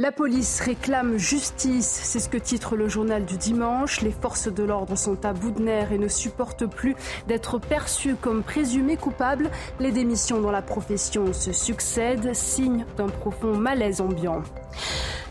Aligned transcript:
La 0.00 0.12
police 0.12 0.60
réclame 0.60 1.18
justice, 1.18 2.00
c'est 2.04 2.20
ce 2.20 2.30
que 2.30 2.38
titre 2.38 2.74
le 2.74 2.88
journal 2.88 3.26
du 3.26 3.36
dimanche. 3.36 4.00
Les 4.00 4.12
forces 4.12 4.48
de 4.48 4.62
l'ordre 4.62 4.96
sont 4.96 5.26
à 5.26 5.34
bout 5.34 5.50
de 5.50 5.60
nerfs 5.60 5.92
et 5.92 5.98
ne 5.98 6.08
supportent 6.08 6.64
plus 6.64 6.96
d'être 7.28 7.58
perçues 7.58 8.14
comme 8.14 8.42
présumées 8.42 8.96
coupables. 8.96 9.50
Les 9.78 9.92
démissions 9.92 10.40
dans 10.40 10.52
la 10.52 10.62
profession 10.62 11.34
se 11.34 11.52
succèdent, 11.52 12.32
signe 12.32 12.86
d'un 12.96 13.08
profond 13.08 13.54
malaise 13.54 14.00
ambiant. 14.00 14.42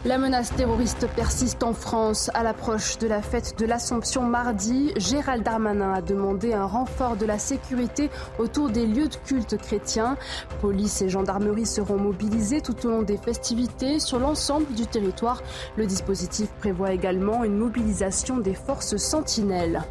La 0.05 0.17
menace 0.17 0.55
terroriste 0.55 1.07
persiste 1.13 1.61
en 1.61 1.73
France. 1.73 2.31
À 2.33 2.41
l'approche 2.41 2.99
de 2.99 3.07
la 3.07 3.21
fête 3.21 3.59
de 3.59 3.65
l'Assomption 3.65 4.21
mardi, 4.21 4.93
Gérald 4.95 5.43
Darmanin 5.43 5.91
a 5.91 6.01
demandé 6.01 6.53
un 6.53 6.65
renfort 6.65 7.17
de 7.17 7.25
la 7.25 7.37
sécurité 7.37 8.09
autour 8.37 8.69
des 8.69 8.85
lieux 8.85 9.09
de 9.09 9.15
culte 9.25 9.57
chrétiens. 9.57 10.15
Police 10.61 11.01
et 11.01 11.09
gendarmerie 11.09 11.65
seront 11.65 11.97
mobilisés 11.97 12.61
tout 12.61 12.87
au 12.87 12.89
long 12.89 13.01
des 13.01 13.17
festivités 13.17 13.99
sur 13.99 14.19
l'ensemble 14.19 14.58
du 14.69 14.87
territoire. 14.87 15.41
Le 15.77 15.85
dispositif 15.85 16.49
prévoit 16.59 16.93
également 16.93 17.43
une 17.43 17.57
mobilisation 17.57 18.37
des 18.37 18.53
forces 18.53 18.97
sentinelles. 18.97 19.83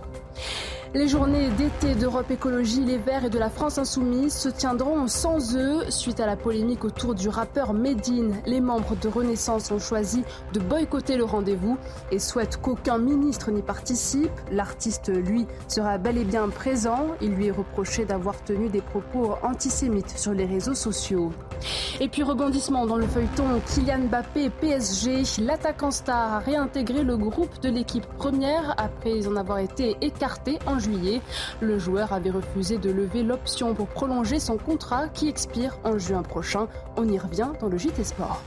Les 0.95 1.07
journées 1.07 1.51
d'été 1.51 1.95
d'Europe 1.95 2.31
Écologie 2.31 2.83
Les 2.83 2.97
Verts 2.97 3.27
et 3.27 3.31
de 3.31 3.39
la 3.39 3.51
France 3.51 3.77
Insoumise 3.77 4.33
se 4.33 4.49
tiendront 4.49 5.07
sans 5.07 5.55
eux. 5.55 5.83
Suite 5.91 6.19
à 6.19 6.25
la 6.25 6.35
polémique 6.35 6.83
autour 6.83 7.15
du 7.15 7.29
rappeur 7.29 7.75
Medine, 7.75 8.35
les 8.47 8.63
membres 8.63 8.97
de 8.97 9.07
Renaissance 9.07 9.71
ont 9.71 9.79
choisi 9.79 10.25
de 10.55 10.61
boycotter 10.61 11.19
le 11.19 11.25
rendez-vous 11.25 11.77
et 12.11 12.19
souhaitent 12.19 12.57
qu'aucun 12.57 12.97
ministre 12.97 13.51
n'y 13.51 13.61
participe. 13.61 14.31
L'artiste, 14.51 15.13
lui, 15.15 15.47
sera 15.69 15.99
bel 15.99 16.17
et 16.17 16.25
bien 16.25 16.49
présent. 16.49 17.09
Il 17.21 17.33
lui 17.33 17.49
est 17.49 17.53
reproché 17.53 18.07
d'avoir 18.07 18.43
tenu 18.43 18.71
des 18.71 18.81
propos 18.81 19.35
antisémites 19.43 20.17
sur 20.17 20.33
les 20.33 20.47
réseaux 20.47 20.75
sociaux. 20.75 21.33
Et 22.01 22.09
puis 22.09 22.23
rebondissement 22.23 22.87
dans 22.87 22.97
le 22.97 23.07
feuilleton 23.07 23.61
Kylian 23.67 24.09
Mbappé 24.09 24.51
PSG. 24.51 25.43
L'attaquant 25.43 25.91
star 25.91 26.35
a 26.35 26.39
réintégré 26.39 27.03
le 27.03 27.17
groupe 27.17 27.61
de 27.61 27.69
l'équipe 27.69 28.07
première 28.19 28.75
après 28.79 29.27
en 29.27 29.37
avoir 29.37 29.59
été 29.59 29.97
écarté 30.01 30.59
en 30.67 30.79
juillet. 30.79 31.21
Le 31.61 31.79
joueur 31.79 32.13
avait 32.13 32.31
refusé 32.31 32.79
de 32.79 32.91
lever 32.91 33.23
l'option 33.23 33.75
pour 33.75 33.89
prolonger 33.89 34.39
son 34.41 34.57
contrat 34.57 35.09
qui 35.09 35.29
expire 35.29 35.79
en 35.85 35.99
juin 35.99 36.23
prochain. 36.23 36.69
On 36.97 37.09
y 37.09 37.19
revient 37.19 37.51
dans 37.61 37.69
le 37.69 37.79
JT 37.79 38.05
Sport. 38.05 38.43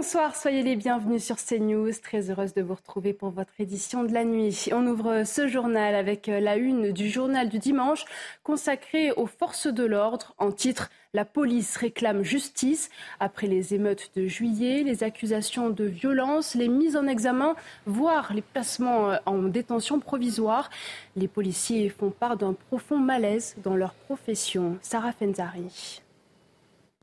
Bonsoir, 0.00 0.36
soyez 0.36 0.62
les 0.62 0.76
bienvenus 0.76 1.24
sur 1.24 1.34
CNews. 1.38 1.90
Très 2.00 2.30
heureuse 2.30 2.54
de 2.54 2.62
vous 2.62 2.76
retrouver 2.76 3.12
pour 3.12 3.30
votre 3.30 3.60
édition 3.60 4.04
de 4.04 4.12
la 4.12 4.24
nuit. 4.24 4.68
On 4.70 4.86
ouvre 4.86 5.24
ce 5.24 5.48
journal 5.48 5.96
avec 5.96 6.28
la 6.28 6.56
une 6.56 6.92
du 6.92 7.10
journal 7.10 7.48
du 7.48 7.58
dimanche 7.58 8.04
consacrée 8.44 9.10
aux 9.10 9.26
forces 9.26 9.66
de 9.66 9.84
l'ordre 9.84 10.36
en 10.38 10.52
titre 10.52 10.88
La 11.14 11.24
police 11.24 11.76
réclame 11.76 12.22
justice 12.22 12.90
après 13.18 13.48
les 13.48 13.74
émeutes 13.74 14.12
de 14.14 14.28
juillet, 14.28 14.84
les 14.84 15.02
accusations 15.02 15.68
de 15.68 15.86
violence, 15.86 16.54
les 16.54 16.68
mises 16.68 16.96
en 16.96 17.08
examen, 17.08 17.56
voire 17.84 18.32
les 18.32 18.42
placements 18.42 19.18
en 19.26 19.42
détention 19.42 19.98
provisoire. 19.98 20.70
Les 21.16 21.26
policiers 21.26 21.88
font 21.88 22.10
part 22.10 22.36
d'un 22.36 22.52
profond 22.52 22.98
malaise 22.98 23.56
dans 23.64 23.74
leur 23.74 23.94
profession. 23.94 24.78
Sarah 24.80 25.10
Fenzari. 25.10 26.02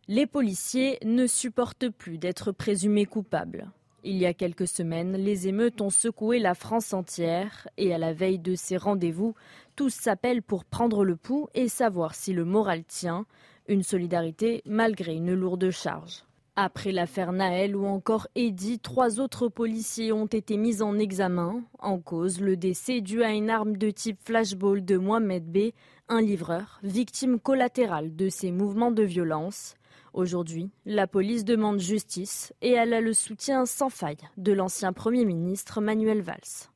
Les 0.07 0.27
policiers 0.27 0.99
ne 1.03 1.25
supportent 1.25 1.89
plus 1.89 2.19
d'être 2.19 2.51
présumés 2.51 3.07
coupables. 3.07 3.71
Il 4.03 4.17
y 4.17 4.27
a 4.27 4.35
quelques 4.35 4.67
semaines, 4.67 5.13
les 5.13 5.47
émeutes 5.47 5.81
ont 5.81 5.89
secoué 5.89 6.37
la 6.37 6.53
France 6.53 6.93
entière 6.93 7.67
et 7.77 7.91
à 7.91 7.97
la 7.97 8.13
veille 8.13 8.37
de 8.37 8.53
ces 8.53 8.77
rendez-vous, 8.77 9.33
tous 9.75 9.89
s'appellent 9.89 10.43
pour 10.43 10.63
prendre 10.63 11.03
le 11.03 11.15
pouls 11.15 11.47
et 11.55 11.67
savoir 11.67 12.13
si 12.13 12.33
le 12.33 12.45
moral 12.45 12.83
tient, 12.83 13.25
une 13.67 13.81
solidarité 13.81 14.61
malgré 14.67 15.15
une 15.15 15.33
lourde 15.33 15.71
charge. 15.71 16.23
Après 16.55 16.91
l'affaire 16.91 17.31
Naël 17.31 17.75
ou 17.75 17.87
encore 17.87 18.27
Eddy, 18.35 18.77
trois 18.77 19.19
autres 19.19 19.47
policiers 19.47 20.11
ont 20.11 20.27
été 20.27 20.55
mis 20.57 20.83
en 20.83 20.99
examen. 20.99 21.63
En 21.79 21.97
cause, 21.99 22.41
le 22.41 22.57
décès 22.57 23.01
dû 23.01 23.23
à 23.23 23.31
une 23.31 23.49
arme 23.49 23.75
de 23.75 23.89
type 23.89 24.19
flashball 24.23 24.85
de 24.85 24.97
Mohamed 24.97 25.51
B, 25.51 25.71
un 26.09 26.21
livreur, 26.21 26.79
victime 26.83 27.39
collatérale 27.39 28.15
de 28.15 28.29
ces 28.29 28.51
mouvements 28.51 28.91
de 28.91 29.01
violence. 29.01 29.73
Aujourd'hui, 30.15 30.69
la 30.85 31.07
police 31.07 31.43
demande 31.43 31.81
justice 31.81 32.53
et 32.61 32.71
elle 32.71 32.93
a 32.93 33.01
le 33.01 33.13
soutien 33.13 33.65
sans 33.65 33.89
faille 33.89 34.15
de 34.37 34.53
l'ancien 34.53 34.93
Premier 34.93 35.25
ministre 35.25 35.81
Manuel 35.81 36.21
Valls. 36.21 36.69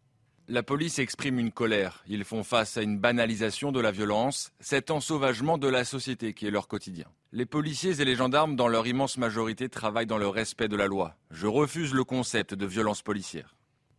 La 0.50 0.62
police 0.62 1.00
exprime 1.00 1.40
une 1.40 1.54
colère. 1.54 2.04
Ils 2.10 2.26
font 2.26 2.44
face 2.44 2.76
à 2.76 2.82
une 2.82 3.00
banalisation 3.00 3.72
de 3.72 3.80
la 3.80 3.92
violence, 3.92 4.52
cet 4.60 4.92
ensauvagement 4.92 5.58
de 5.58 5.70
la 5.70 5.86
société 5.86 6.34
qui 6.34 6.48
est 6.48 6.52
leur 6.52 6.68
quotidien. 6.68 7.06
Les 7.32 7.46
policiers 7.46 8.02
et 8.02 8.04
les 8.04 8.18
gendarmes, 8.18 8.58
dans 8.58 8.68
leur 8.68 8.86
immense 8.88 9.18
majorité, 9.18 9.70
travaillent 9.70 10.06
dans 10.06 10.18
le 10.18 10.28
respect 10.28 10.68
de 10.68 10.76
la 10.76 10.88
loi. 10.88 11.16
Je 11.32 11.48
refuse 11.48 11.94
le 11.94 12.04
concept 12.04 12.54
de 12.56 12.66
violence 12.66 13.04
policière. 13.04 13.56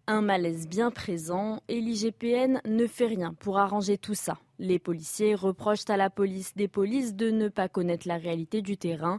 Un 0.06 0.20
malaise 0.20 0.68
bien 0.68 0.90
présent 0.90 1.62
et 1.68 1.80
l'IGPN 1.80 2.60
ne 2.66 2.86
fait 2.86 3.06
rien 3.06 3.32
pour 3.32 3.58
arranger 3.58 3.96
tout 3.96 4.12
ça. 4.14 4.36
Les 4.62 4.78
policiers 4.78 5.34
reprochent 5.34 5.88
à 5.88 5.96
la 5.96 6.10
police 6.10 6.54
des 6.54 6.68
polices 6.68 7.14
de 7.14 7.30
ne 7.30 7.48
pas 7.48 7.70
connaître 7.70 8.06
la 8.06 8.18
réalité 8.18 8.60
du 8.60 8.76
terrain, 8.76 9.18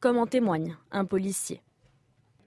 comme 0.00 0.18
en 0.18 0.26
témoigne 0.26 0.76
un 0.90 1.06
policier. 1.06 1.62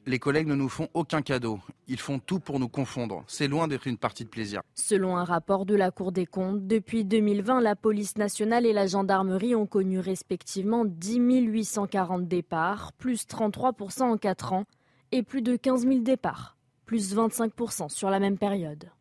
Les 0.06 0.20
collègues 0.20 0.46
ne 0.46 0.54
nous 0.54 0.70
font 0.70 0.88
aucun 0.94 1.24
cadeau. 1.24 1.60
Ils 1.88 2.00
font 2.00 2.20
tout 2.20 2.40
pour 2.40 2.60
nous 2.60 2.70
confondre. 2.70 3.24
C'est 3.26 3.48
loin 3.48 3.68
d'être 3.68 3.88
une 3.88 3.98
partie 3.98 4.26
de 4.26 4.30
plaisir. 4.30 4.62
Selon 4.76 5.18
un 5.18 5.24
rapport 5.24 5.66
de 5.66 5.74
la 5.74 5.90
Cour 5.90 6.12
des 6.12 6.28
comptes, 6.28 6.68
depuis 6.68 7.04
2020, 7.04 7.62
la 7.62 7.76
police 7.76 8.16
nationale 8.16 8.68
et 8.68 8.74
la 8.74 8.86
gendarmerie 8.86 9.56
ont 9.56 9.66
connu 9.66 9.98
respectivement 9.98 10.86
10 10.86 11.18
840 11.48 12.28
départs, 12.28 12.94
plus 12.94 13.26
33% 13.26 14.04
en 14.04 14.18
4 14.18 14.54
ans, 14.54 14.66
et 15.12 15.24
plus 15.24 15.42
de 15.42 15.56
15 15.56 15.88
000 15.88 16.00
départs, 16.02 16.58
plus 16.86 17.16
25% 17.16 17.90
sur 17.90 18.12
la 18.12 18.20
même 18.20 18.38
période. 18.38 18.92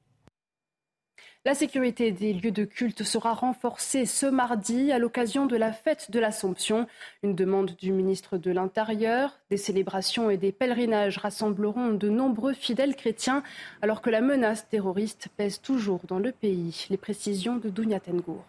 La 1.47 1.55
sécurité 1.55 2.11
des 2.11 2.33
lieux 2.33 2.53
de 2.53 2.65
culte 2.65 3.03
sera 3.03 3.35
renforcée 3.35 4.07
ce 4.07 4.25
mardi 4.25 4.93
à 4.93 4.99
l'occasion 4.99 5.45
de 5.45 5.57
la 5.57 5.75
fête 5.75 6.11
de 6.11 6.19
l'Assomption. 6.19 6.87
Une 7.23 7.35
demande 7.35 7.77
du 7.77 7.93
ministre 7.93 8.39
de 8.39 8.51
l'Intérieur. 8.51 9.39
Des 9.51 9.59
célébrations 9.59 10.31
et 10.31 10.39
des 10.39 10.53
pèlerinages 10.53 11.19
rassembleront 11.19 11.91
de 11.91 12.09
nombreux 12.09 12.55
fidèles 12.55 12.97
chrétiens 12.97 13.43
alors 13.83 14.01
que 14.01 14.09
la 14.09 14.23
menace 14.23 14.67
terroriste 14.71 15.29
pèse 15.37 15.61
toujours 15.61 16.01
dans 16.09 16.19
le 16.19 16.33
pays. 16.33 16.87
Les 16.89 16.97
précisions 16.97 17.57
de 17.57 17.69
Dounia 17.69 18.01
Tengour. 18.01 18.43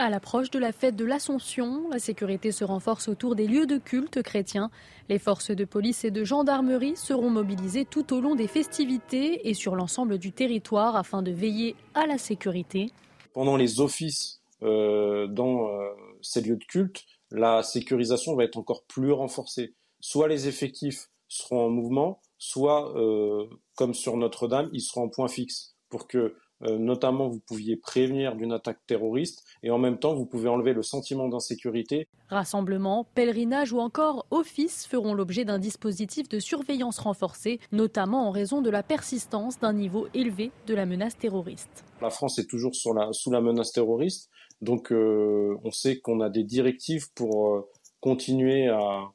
À 0.00 0.10
l'approche 0.10 0.50
de 0.50 0.60
la 0.60 0.70
fête 0.70 0.94
de 0.94 1.04
l'Assomption, 1.04 1.88
la 1.90 1.98
sécurité 1.98 2.52
se 2.52 2.62
renforce 2.62 3.08
autour 3.08 3.34
des 3.34 3.48
lieux 3.48 3.66
de 3.66 3.78
culte 3.78 4.22
chrétiens. 4.22 4.70
Les 5.08 5.18
forces 5.18 5.50
de 5.50 5.64
police 5.64 6.04
et 6.04 6.12
de 6.12 6.22
gendarmerie 6.22 6.96
seront 6.96 7.30
mobilisées 7.30 7.84
tout 7.84 8.14
au 8.14 8.20
long 8.20 8.36
des 8.36 8.46
festivités 8.46 9.48
et 9.48 9.54
sur 9.54 9.74
l'ensemble 9.74 10.18
du 10.18 10.30
territoire 10.30 10.94
afin 10.94 11.20
de 11.20 11.32
veiller 11.32 11.74
à 11.94 12.06
la 12.06 12.16
sécurité. 12.16 12.92
Pendant 13.32 13.56
les 13.56 13.80
offices 13.80 14.40
euh, 14.62 15.26
dans 15.26 15.66
euh, 15.66 15.88
ces 16.22 16.42
lieux 16.42 16.58
de 16.58 16.64
culte, 16.64 17.02
la 17.32 17.64
sécurisation 17.64 18.36
va 18.36 18.44
être 18.44 18.56
encore 18.56 18.84
plus 18.84 19.10
renforcée. 19.10 19.74
Soit 19.98 20.28
les 20.28 20.46
effectifs 20.46 21.08
seront 21.26 21.66
en 21.66 21.70
mouvement, 21.70 22.20
soit, 22.38 22.96
euh, 22.96 23.48
comme 23.74 23.94
sur 23.94 24.16
Notre-Dame, 24.16 24.70
ils 24.72 24.80
seront 24.80 25.06
en 25.06 25.08
point 25.08 25.26
fixe 25.26 25.74
pour 25.88 26.06
que 26.06 26.36
notamment 26.62 27.28
vous 27.28 27.40
pouviez 27.40 27.76
prévenir 27.76 28.34
d'une 28.34 28.52
attaque 28.52 28.78
terroriste 28.86 29.44
et 29.62 29.70
en 29.70 29.78
même 29.78 29.98
temps 29.98 30.14
vous 30.14 30.26
pouvez 30.26 30.48
enlever 30.48 30.72
le 30.72 30.82
sentiment 30.82 31.28
d'insécurité. 31.28 32.08
Rassemblements, 32.28 33.06
pèlerinage 33.14 33.72
ou 33.72 33.78
encore 33.78 34.26
office 34.30 34.86
feront 34.86 35.14
l'objet 35.14 35.44
d'un 35.44 35.58
dispositif 35.58 36.28
de 36.28 36.40
surveillance 36.40 36.98
renforcé, 36.98 37.60
notamment 37.72 38.28
en 38.28 38.30
raison 38.30 38.60
de 38.60 38.70
la 38.70 38.82
persistance 38.82 39.58
d'un 39.58 39.72
niveau 39.72 40.08
élevé 40.14 40.50
de 40.66 40.74
la 40.74 40.84
menace 40.84 41.16
terroriste. 41.16 41.84
La 42.02 42.10
France 42.10 42.38
est 42.38 42.46
toujours 42.48 42.74
sous 42.74 42.92
la 42.92 43.40
menace 43.40 43.72
terroriste, 43.72 44.30
donc 44.60 44.92
euh, 44.92 45.56
on 45.64 45.70
sait 45.70 46.00
qu'on 46.00 46.20
a 46.20 46.28
des 46.28 46.44
directives 46.44 47.12
pour 47.14 47.54
euh, 47.54 47.68
continuer 48.00 48.68
à, 48.68 49.10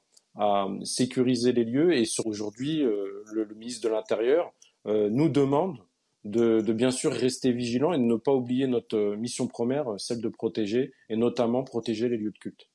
sécuriser 0.84 1.52
les 1.52 1.64
lieux 1.64 1.96
et 1.96 2.06
aujourd'hui 2.26 2.80
le, 2.82 3.48
ministre 3.56 3.88
de 3.88 3.94
l'Intérieur 3.94 4.52
nous 4.86 5.30
demande 5.30 5.78
de, 6.26 6.62
bien 6.74 6.92
sûr 6.92 7.12
rester 7.12 7.52
vigilant 7.52 7.94
et 7.94 7.98
de 7.98 8.04
ne 8.04 8.16
pas 8.16 8.32
oublier 8.32 8.68
notre 8.68 8.98
euh, 8.98 9.16
mission 9.16 9.48
première, 9.48 9.94
euh, 9.94 9.98
celle 9.98 10.22
de 10.22 10.30
protéger 10.30 10.94
et 11.10 11.16
notamment 11.16 11.64
protéger 11.64 12.10
les 12.10 12.18
lieux 12.18 12.32
de 12.32 12.38
culte. 12.38 12.70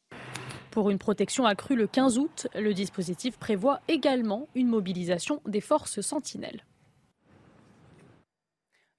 Pour 0.71 0.91
une 0.91 0.99
protection 0.99 1.47
accrue 1.47 1.77
le 1.77 1.87
15 1.87 2.19
août, 2.19 2.47
le 2.55 2.75
dispositif 2.75 3.39
prévoit 3.39 3.81
également 3.89 4.49
une 4.55 4.69
mobilisation 4.69 5.41
des 5.47 5.61
forces 5.61 6.01
sentinelles. 6.01 6.65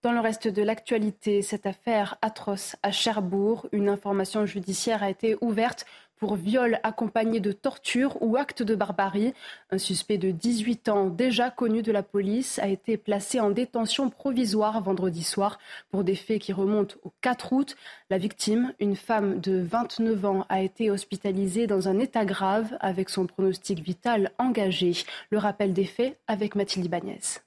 Dans 0.02 0.14
le 0.14 0.22
reste 0.22 0.48
de 0.48 0.64
l'actualité, 0.64 1.42
cette 1.42 1.66
affaire 1.66 2.18
atroce 2.22 2.78
à 2.84 2.92
Cherbourg, 2.92 3.68
une 3.74 3.90
information 3.90 4.46
judiciaire 4.46 5.04
a 5.04 5.10
été 5.10 5.36
ouverte 5.42 5.86
pour 6.20 6.36
viol 6.36 6.80
accompagné 6.84 7.40
de 7.40 7.52
torture 7.52 8.22
ou 8.22 8.38
acte 8.38 8.62
de 8.62 8.76
barbarie. 8.76 9.34
Un 9.72 9.78
suspect 9.78 10.18
de 10.18 10.32
18 10.32 10.90
ans, 10.90 11.08
déjà 11.08 11.50
connu 11.50 11.82
de 11.82 11.92
la 11.92 12.04
police, 12.04 12.60
a 12.60 12.68
été 12.68 12.98
placé 12.98 13.40
en 13.40 13.50
détention 13.50 14.10
provisoire 14.10 14.82
vendredi 14.84 15.24
soir 15.24 15.58
pour 15.90 16.04
des 16.04 16.16
faits 16.16 16.42
qui 16.42 16.54
remontent 16.54 16.96
au 17.04 17.12
4 17.22 17.54
août. 17.54 17.76
La 18.10 18.18
victime, 18.18 18.74
une 18.80 18.96
femme 18.96 19.40
de 19.40 19.60
29 19.60 20.26
ans, 20.26 20.46
a 20.50 20.62
été 20.62 20.92
hospitalisée 20.92 21.68
dans 21.68 21.88
un 21.88 21.98
état 22.00 22.26
grave 22.26 22.78
avec 22.82 23.10
son 23.10 23.26
pronostic 23.26 23.80
vital 23.80 24.32
engagé. 24.38 24.92
Le 25.32 25.38
rappel 25.38 25.74
des 25.74 25.86
faits 25.86 26.20
avec 26.28 26.56
Mathilde 26.56 26.86
Ibanez. 26.86 27.40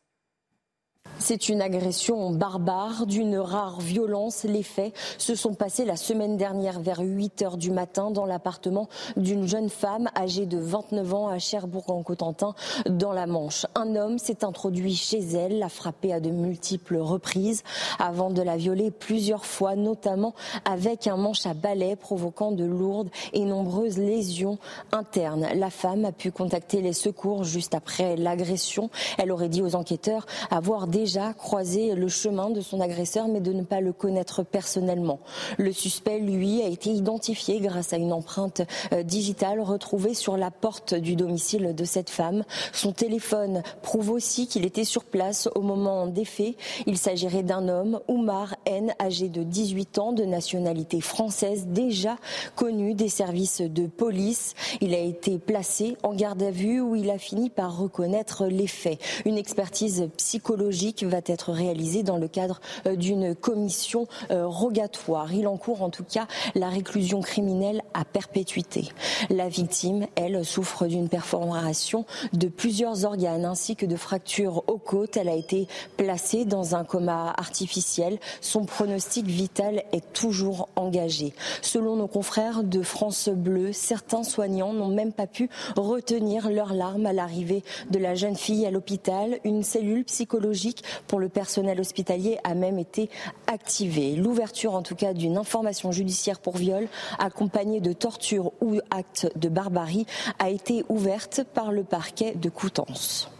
C'est 1.22 1.48
une 1.48 1.62
agression 1.62 2.32
barbare, 2.32 3.06
d'une 3.06 3.38
rare 3.38 3.80
violence. 3.80 4.42
Les 4.42 4.64
faits 4.64 4.92
se 5.18 5.36
sont 5.36 5.54
passés 5.54 5.84
la 5.84 5.94
semaine 5.94 6.36
dernière 6.36 6.80
vers 6.80 6.98
8 6.98 7.42
heures 7.42 7.56
du 7.58 7.70
matin 7.70 8.10
dans 8.10 8.26
l'appartement 8.26 8.88
d'une 9.16 9.46
jeune 9.46 9.68
femme 9.68 10.10
âgée 10.16 10.46
de 10.46 10.58
29 10.58 11.14
ans 11.14 11.28
à 11.28 11.38
Cherbourg-en-Cotentin 11.38 12.56
dans 12.86 13.12
la 13.12 13.28
Manche. 13.28 13.66
Un 13.76 13.94
homme 13.94 14.18
s'est 14.18 14.44
introduit 14.44 14.96
chez 14.96 15.20
elle, 15.20 15.60
l'a 15.60 15.68
frappée 15.68 16.12
à 16.12 16.18
de 16.18 16.30
multiples 16.30 16.96
reprises 16.96 17.62
avant 18.00 18.30
de 18.30 18.42
la 18.42 18.56
violer 18.56 18.90
plusieurs 18.90 19.46
fois, 19.46 19.76
notamment 19.76 20.34
avec 20.64 21.06
un 21.06 21.16
manche 21.16 21.46
à 21.46 21.54
balai 21.54 21.94
provoquant 21.94 22.50
de 22.50 22.64
lourdes 22.64 23.10
et 23.32 23.44
nombreuses 23.44 23.96
lésions 23.96 24.58
internes. 24.90 25.46
La 25.54 25.70
femme 25.70 26.04
a 26.04 26.10
pu 26.10 26.32
contacter 26.32 26.82
les 26.82 26.94
secours 26.94 27.44
juste 27.44 27.76
après 27.76 28.16
l'agression. 28.16 28.90
Elle 29.18 29.30
aurait 29.30 29.48
dit 29.48 29.62
aux 29.62 29.76
enquêteurs 29.76 30.26
avoir 30.50 30.88
déjà 30.92 31.32
croisé 31.32 31.94
le 31.94 32.06
chemin 32.06 32.50
de 32.50 32.60
son 32.60 32.80
agresseur, 32.80 33.26
mais 33.26 33.40
de 33.40 33.52
ne 33.52 33.62
pas 33.62 33.80
le 33.80 33.94
connaître 33.94 34.42
personnellement. 34.42 35.20
Le 35.56 35.72
suspect, 35.72 36.18
lui, 36.18 36.62
a 36.62 36.68
été 36.68 36.90
identifié 36.90 37.60
grâce 37.60 37.94
à 37.94 37.96
une 37.96 38.12
empreinte 38.12 38.60
euh, 38.92 39.02
digitale 39.02 39.60
retrouvée 39.60 40.12
sur 40.12 40.36
la 40.36 40.50
porte 40.50 40.94
du 40.94 41.16
domicile 41.16 41.74
de 41.74 41.84
cette 41.84 42.10
femme. 42.10 42.44
Son 42.74 42.92
téléphone 42.92 43.62
prouve 43.80 44.10
aussi 44.10 44.46
qu'il 44.46 44.66
était 44.66 44.84
sur 44.84 45.04
place 45.04 45.48
au 45.54 45.62
moment 45.62 46.06
des 46.06 46.26
faits. 46.26 46.56
Il 46.86 46.98
s'agirait 46.98 47.42
d'un 47.42 47.68
homme, 47.68 47.98
Oumar 48.06 48.54
N, 48.66 48.92
âgé 49.00 49.30
de 49.30 49.42
18 49.42 49.98
ans, 49.98 50.12
de 50.12 50.24
nationalité 50.24 51.00
française, 51.00 51.68
déjà 51.68 52.16
connu 52.54 52.92
des 52.92 53.08
services 53.08 53.62
de 53.62 53.86
police. 53.86 54.54
Il 54.82 54.92
a 54.94 55.00
été 55.00 55.38
placé 55.38 55.96
en 56.02 56.12
garde 56.12 56.42
à 56.42 56.50
vue 56.50 56.82
où 56.82 56.96
il 56.96 57.10
a 57.10 57.18
fini 57.18 57.48
par 57.48 57.78
reconnaître 57.78 58.44
les 58.44 58.66
faits. 58.66 59.00
Une 59.24 59.38
expertise 59.38 60.10
psychologique 60.18 60.81
va 61.02 61.20
être 61.26 61.52
réalisé 61.52 62.02
dans 62.02 62.16
le 62.16 62.28
cadre 62.28 62.60
euh, 62.86 62.96
d'une 62.96 63.34
commission 63.34 64.06
euh, 64.30 64.46
rogatoire. 64.46 65.32
Il 65.32 65.46
encourt 65.46 65.82
en 65.82 65.90
tout 65.90 66.04
cas 66.04 66.26
la 66.54 66.68
réclusion 66.68 67.20
criminelle 67.20 67.82
à 67.94 68.04
perpétuité. 68.04 68.88
La 69.30 69.48
victime, 69.48 70.06
elle, 70.16 70.44
souffre 70.44 70.86
d'une 70.86 71.08
perforation 71.08 72.04
de 72.32 72.48
plusieurs 72.48 73.04
organes 73.04 73.44
ainsi 73.44 73.76
que 73.76 73.86
de 73.86 73.96
fractures 73.96 74.64
aux 74.66 74.78
côtes. 74.78 75.16
Elle 75.16 75.28
a 75.28 75.34
été 75.34 75.68
placée 75.96 76.44
dans 76.44 76.74
un 76.74 76.84
coma 76.84 77.32
artificiel. 77.36 78.18
Son 78.40 78.64
pronostic 78.64 79.26
vital 79.26 79.84
est 79.92 80.12
toujours 80.12 80.68
engagé. 80.76 81.32
Selon 81.60 81.96
nos 81.96 82.08
confrères 82.08 82.64
de 82.64 82.82
France 82.82 83.28
Bleu, 83.28 83.72
certains 83.72 84.24
soignants 84.24 84.72
n'ont 84.72 84.88
même 84.88 85.12
pas 85.12 85.26
pu 85.26 85.48
retenir 85.76 86.50
leurs 86.50 86.74
larmes 86.74 87.06
à 87.06 87.12
l'arrivée 87.12 87.62
de 87.90 87.98
la 87.98 88.14
jeune 88.14 88.36
fille 88.36 88.66
à 88.66 88.70
l'hôpital. 88.70 89.38
Une 89.44 89.62
cellule 89.62 90.04
psychologique 90.04 90.71
pour 91.06 91.18
le 91.18 91.28
personnel 91.28 91.80
hospitalier 91.80 92.38
a 92.44 92.54
même 92.54 92.78
été 92.78 93.10
activée. 93.46 94.16
L'ouverture 94.16 94.74
en 94.74 94.82
tout 94.82 94.94
cas 94.94 95.12
d'une 95.12 95.36
information 95.36 95.92
judiciaire 95.92 96.40
pour 96.40 96.56
viol 96.56 96.88
accompagnée 97.18 97.80
de 97.80 97.92
torture 97.92 98.52
ou 98.60 98.78
acte 98.90 99.30
de 99.36 99.48
barbarie 99.48 100.06
a 100.38 100.50
été 100.50 100.84
ouverte 100.88 101.44
par 101.54 101.72
le 101.72 101.84
parquet 101.84 102.34
de 102.34 102.48
Coutances. 102.48 103.30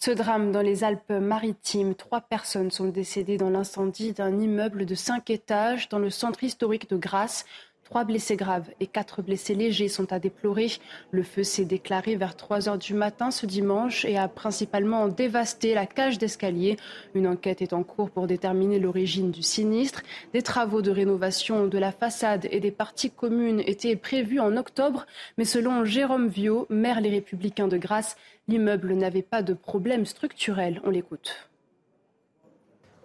Ce 0.00 0.12
drame 0.12 0.52
dans 0.52 0.62
les 0.62 0.84
Alpes-Maritimes, 0.84 1.96
trois 1.96 2.20
personnes 2.20 2.70
sont 2.70 2.86
décédées 2.86 3.36
dans 3.36 3.50
l'incendie 3.50 4.12
d'un 4.12 4.38
immeuble 4.38 4.86
de 4.86 4.94
cinq 4.94 5.28
étages 5.28 5.88
dans 5.88 5.98
le 5.98 6.08
centre 6.08 6.44
historique 6.44 6.88
de 6.88 6.96
Grasse. 6.96 7.46
Trois 7.88 8.04
blessés 8.04 8.36
graves 8.36 8.68
et 8.80 8.86
quatre 8.86 9.22
blessés 9.22 9.54
légers 9.54 9.88
sont 9.88 10.12
à 10.12 10.18
déplorer. 10.18 10.66
Le 11.10 11.22
feu 11.22 11.42
s'est 11.42 11.64
déclaré 11.64 12.16
vers 12.16 12.36
3 12.36 12.68
heures 12.68 12.76
du 12.76 12.92
matin 12.92 13.30
ce 13.30 13.46
dimanche 13.46 14.04
et 14.04 14.18
a 14.18 14.28
principalement 14.28 15.08
dévasté 15.08 15.72
la 15.72 15.86
cage 15.86 16.18
d'escalier. 16.18 16.76
Une 17.14 17.26
enquête 17.26 17.62
est 17.62 17.72
en 17.72 17.84
cours 17.84 18.10
pour 18.10 18.26
déterminer 18.26 18.78
l'origine 18.78 19.30
du 19.30 19.40
sinistre. 19.40 20.02
Des 20.34 20.42
travaux 20.42 20.82
de 20.82 20.90
rénovation 20.90 21.66
de 21.66 21.78
la 21.78 21.90
façade 21.90 22.46
et 22.50 22.60
des 22.60 22.72
parties 22.72 23.10
communes 23.10 23.62
étaient 23.64 23.96
prévus 23.96 24.40
en 24.40 24.58
octobre, 24.58 25.06
mais 25.38 25.46
selon 25.46 25.86
Jérôme 25.86 26.28
Viau, 26.28 26.66
maire 26.68 27.00
Les 27.00 27.08
Républicains 27.08 27.68
de 27.68 27.78
Grasse, 27.78 28.18
l'immeuble 28.48 28.92
n'avait 28.96 29.22
pas 29.22 29.40
de 29.40 29.54
problème 29.54 30.04
structurel. 30.04 30.82
On 30.84 30.90
l'écoute. 30.90 31.48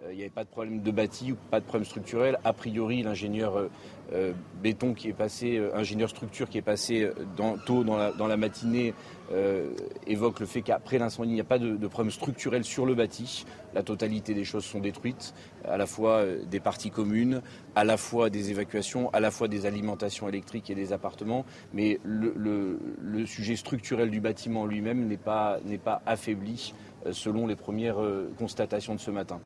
Euh, 0.04 0.12
il 0.12 0.16
n'y 0.16 0.22
avait 0.22 0.30
pas 0.30 0.44
de 0.44 0.48
problème 0.48 0.80
de 0.82 0.90
bâti 0.90 1.32
ou 1.32 1.36
pas 1.50 1.60
de 1.60 1.64
problème 1.64 1.84
structurel. 1.84 2.38
A 2.44 2.52
priori, 2.52 3.02
l'ingénieur 3.02 3.56
euh, 3.56 3.70
béton 4.62 4.94
qui 4.94 5.08
est 5.08 5.14
passé, 5.14 5.60
ingénieur 5.74 6.08
structure 6.08 6.48
qui 6.48 6.58
est 6.58 6.62
passé 6.62 7.10
tôt 7.66 7.84
dans 7.84 8.26
la, 8.26 8.36
matinée 8.36 8.94
évoque 10.06 10.40
le 10.40 10.46
fait 10.46 10.62
qu'après 10.62 10.98
l'incendie, 10.98 11.30
il 11.30 11.34
n'y 11.34 11.40
a 11.40 11.44
pas 11.44 11.58
de, 11.58 11.86
problème 11.88 12.10
structurel 12.10 12.64
sur 12.64 12.86
le 12.86 12.94
bâti. 12.94 13.44
La 13.74 13.82
totalité 13.82 14.34
des 14.34 14.44
choses 14.44 14.64
sont 14.64 14.80
détruites, 14.80 15.34
à 15.64 15.76
la 15.76 15.86
fois 15.86 16.24
des 16.48 16.60
parties 16.60 16.90
communes, 16.90 17.42
à 17.74 17.84
la 17.84 17.96
fois 17.96 18.30
des 18.30 18.50
évacuations, 18.50 19.10
à 19.10 19.20
la 19.20 19.30
fois 19.30 19.48
des 19.48 19.66
alimentations 19.66 20.28
électriques 20.28 20.70
et 20.70 20.74
des 20.74 20.92
appartements. 20.92 21.44
Mais 21.72 21.98
le, 22.04 22.78
sujet 23.26 23.56
structurel 23.56 24.10
du 24.10 24.20
bâtiment 24.20 24.66
lui-même 24.66 25.06
n'est 25.06 25.16
pas 25.16 25.58
affaibli 26.06 26.74
selon 27.10 27.46
les 27.46 27.56
premières 27.56 27.98
constatations 28.38 28.94
de 28.94 29.00
ce 29.00 29.10
matin. 29.10 29.40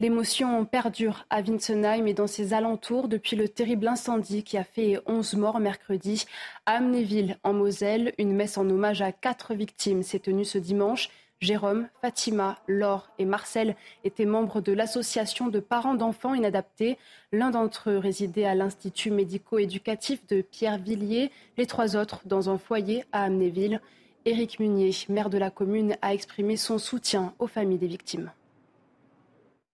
L'émotion 0.00 0.64
perdure 0.64 1.26
à 1.28 1.42
Winsenheim 1.42 2.06
et 2.06 2.14
dans 2.14 2.26
ses 2.26 2.54
alentours 2.54 3.06
depuis 3.06 3.36
le 3.36 3.50
terrible 3.50 3.86
incendie 3.86 4.42
qui 4.42 4.56
a 4.56 4.64
fait 4.64 4.98
11 5.04 5.34
morts 5.34 5.60
mercredi. 5.60 6.24
À 6.64 6.78
Amnéville, 6.78 7.36
en 7.44 7.52
Moselle, 7.52 8.14
une 8.16 8.34
messe 8.34 8.56
en 8.56 8.70
hommage 8.70 9.02
à 9.02 9.12
quatre 9.12 9.52
victimes 9.52 10.02
s'est 10.02 10.20
tenue 10.20 10.46
ce 10.46 10.56
dimanche. 10.56 11.10
Jérôme, 11.42 11.86
Fatima, 12.00 12.58
Laure 12.66 13.10
et 13.18 13.26
Marcel 13.26 13.76
étaient 14.02 14.24
membres 14.24 14.62
de 14.62 14.72
l'association 14.72 15.48
de 15.48 15.60
parents 15.60 15.94
d'enfants 15.94 16.32
inadaptés. 16.32 16.96
L'un 17.30 17.50
d'entre 17.50 17.90
eux 17.90 17.98
résidait 17.98 18.46
à 18.46 18.54
l'Institut 18.54 19.10
médico-éducatif 19.10 20.26
de 20.28 20.40
Pierre-Villiers, 20.40 21.30
les 21.58 21.66
trois 21.66 21.94
autres 21.96 22.22
dans 22.24 22.48
un 22.48 22.56
foyer 22.56 23.04
à 23.12 23.24
Amnéville. 23.24 23.82
Éric 24.24 24.60
Munier, 24.60 24.92
maire 25.10 25.28
de 25.28 25.36
la 25.36 25.50
commune, 25.50 25.98
a 26.00 26.14
exprimé 26.14 26.56
son 26.56 26.78
soutien 26.78 27.34
aux 27.38 27.46
familles 27.46 27.78
des 27.78 27.86
victimes. 27.86 28.32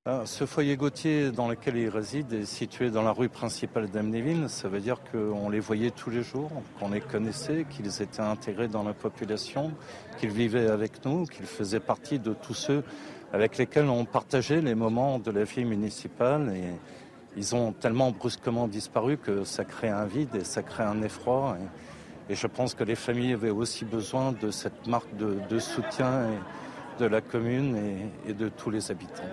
Ah, 0.09 0.23
ce 0.25 0.47
foyer 0.47 0.77
Gauthier 0.77 1.33
dans 1.33 1.49
lequel 1.49 1.77
il 1.77 1.89
réside 1.89 2.33
est 2.33 2.45
situé 2.45 2.93
dans 2.93 3.03
la 3.03 3.11
rue 3.11 3.29
principale 3.29 3.91
d'Amnéville. 3.91 4.49
Ça 4.49 4.69
veut 4.69 4.79
dire 4.79 5.01
qu'on 5.11 5.51
les 5.51 5.59
voyait 5.59 5.91
tous 5.91 6.11
les 6.11 6.23
jours, 6.23 6.49
qu'on 6.79 6.91
les 6.91 7.01
connaissait, 7.01 7.67
qu'ils 7.69 8.01
étaient 8.01 8.21
intégrés 8.21 8.69
dans 8.69 8.85
la 8.85 8.93
population, 8.93 9.73
qu'ils 10.17 10.31
vivaient 10.31 10.69
avec 10.69 11.05
nous, 11.05 11.25
qu'ils 11.25 11.47
faisaient 11.47 11.81
partie 11.81 12.21
de 12.21 12.35
tous 12.35 12.55
ceux 12.55 12.85
avec 13.33 13.59
lesquels 13.59 13.89
on 13.89 14.05
partageait 14.05 14.61
les 14.61 14.77
moments 14.77 15.19
de 15.19 15.33
la 15.33 15.43
vie 15.43 15.65
municipale. 15.65 16.55
Et 16.55 16.71
ils 17.37 17.57
ont 17.57 17.73
tellement 17.73 18.13
brusquement 18.13 18.69
disparu 18.69 19.17
que 19.17 19.43
ça 19.43 19.65
crée 19.65 19.89
un 19.89 20.05
vide 20.05 20.37
et 20.37 20.45
ça 20.45 20.63
crée 20.63 20.85
un 20.85 21.03
effroi. 21.03 21.59
Et, 22.31 22.37
je 22.37 22.47
pense 22.47 22.77
que 22.77 22.85
les 22.85 22.95
familles 22.95 23.33
avaient 23.33 23.51
aussi 23.51 23.85
besoin 23.85 24.31
de 24.31 24.53
cette 24.53 24.87
marque 24.87 25.17
de, 25.17 25.59
soutien 25.59 26.29
de 27.01 27.07
la 27.07 27.21
commune 27.21 27.77
et 28.25 28.35
de 28.35 28.49
tous 28.49 28.71
les 28.71 28.93
habitants. 28.93 29.25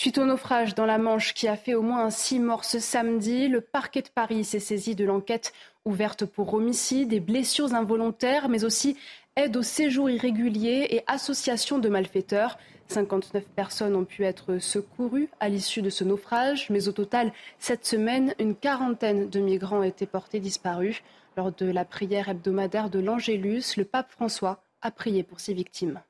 Suite 0.00 0.18
au 0.18 0.24
naufrage 0.24 0.76
dans 0.76 0.86
la 0.86 0.96
Manche 0.96 1.34
qui 1.34 1.48
a 1.48 1.56
fait 1.56 1.74
au 1.74 1.82
moins 1.82 2.08
six 2.10 2.38
morts 2.38 2.64
ce 2.64 2.78
samedi, 2.78 3.48
le 3.48 3.60
parquet 3.60 4.00
de 4.00 4.08
Paris 4.08 4.44
s'est 4.44 4.60
saisi 4.60 4.94
de 4.94 5.04
l'enquête 5.04 5.52
ouverte 5.84 6.24
pour 6.24 6.54
homicide 6.54 7.12
et 7.12 7.18
blessures 7.18 7.74
involontaires, 7.74 8.48
mais 8.48 8.62
aussi 8.62 8.96
aide 9.34 9.56
au 9.56 9.62
séjour 9.62 10.08
irrégulier 10.08 10.86
et 10.90 11.02
association 11.08 11.80
de 11.80 11.88
malfaiteurs. 11.88 12.58
59 12.86 13.42
personnes 13.56 13.96
ont 13.96 14.04
pu 14.04 14.22
être 14.22 14.58
secourues 14.58 15.30
à 15.40 15.48
l'issue 15.48 15.82
de 15.82 15.90
ce 15.90 16.04
naufrage, 16.04 16.70
mais 16.70 16.86
au 16.86 16.92
total, 16.92 17.32
cette 17.58 17.84
semaine, 17.84 18.36
une 18.38 18.54
quarantaine 18.54 19.28
de 19.28 19.40
migrants 19.40 19.80
ont 19.80 19.82
été 19.82 20.06
portés 20.06 20.38
disparus. 20.38 21.02
Lors 21.36 21.50
de 21.50 21.66
la 21.66 21.84
prière 21.84 22.28
hebdomadaire 22.28 22.88
de 22.88 23.00
l'Angélus, 23.00 23.76
le 23.76 23.84
pape 23.84 24.12
François 24.12 24.62
a 24.80 24.92
prié 24.92 25.24
pour 25.24 25.40
ses 25.40 25.54
victimes. 25.54 26.00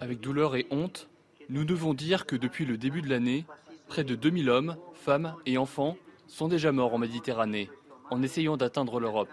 Avec 0.00 0.20
douleur 0.20 0.56
et 0.56 0.66
honte, 0.70 1.08
nous 1.48 1.64
devons 1.64 1.94
dire 1.94 2.26
que 2.26 2.36
depuis 2.36 2.64
le 2.64 2.76
début 2.76 3.02
de 3.02 3.08
l'année, 3.08 3.44
près 3.88 4.04
de 4.04 4.14
2000 4.14 4.50
hommes, 4.50 4.76
femmes 4.94 5.36
et 5.46 5.58
enfants 5.58 5.96
sont 6.26 6.48
déjà 6.48 6.72
morts 6.72 6.94
en 6.94 6.98
Méditerranée 6.98 7.70
en 8.10 8.22
essayant 8.22 8.56
d'atteindre 8.56 9.00
l'Europe. 9.00 9.28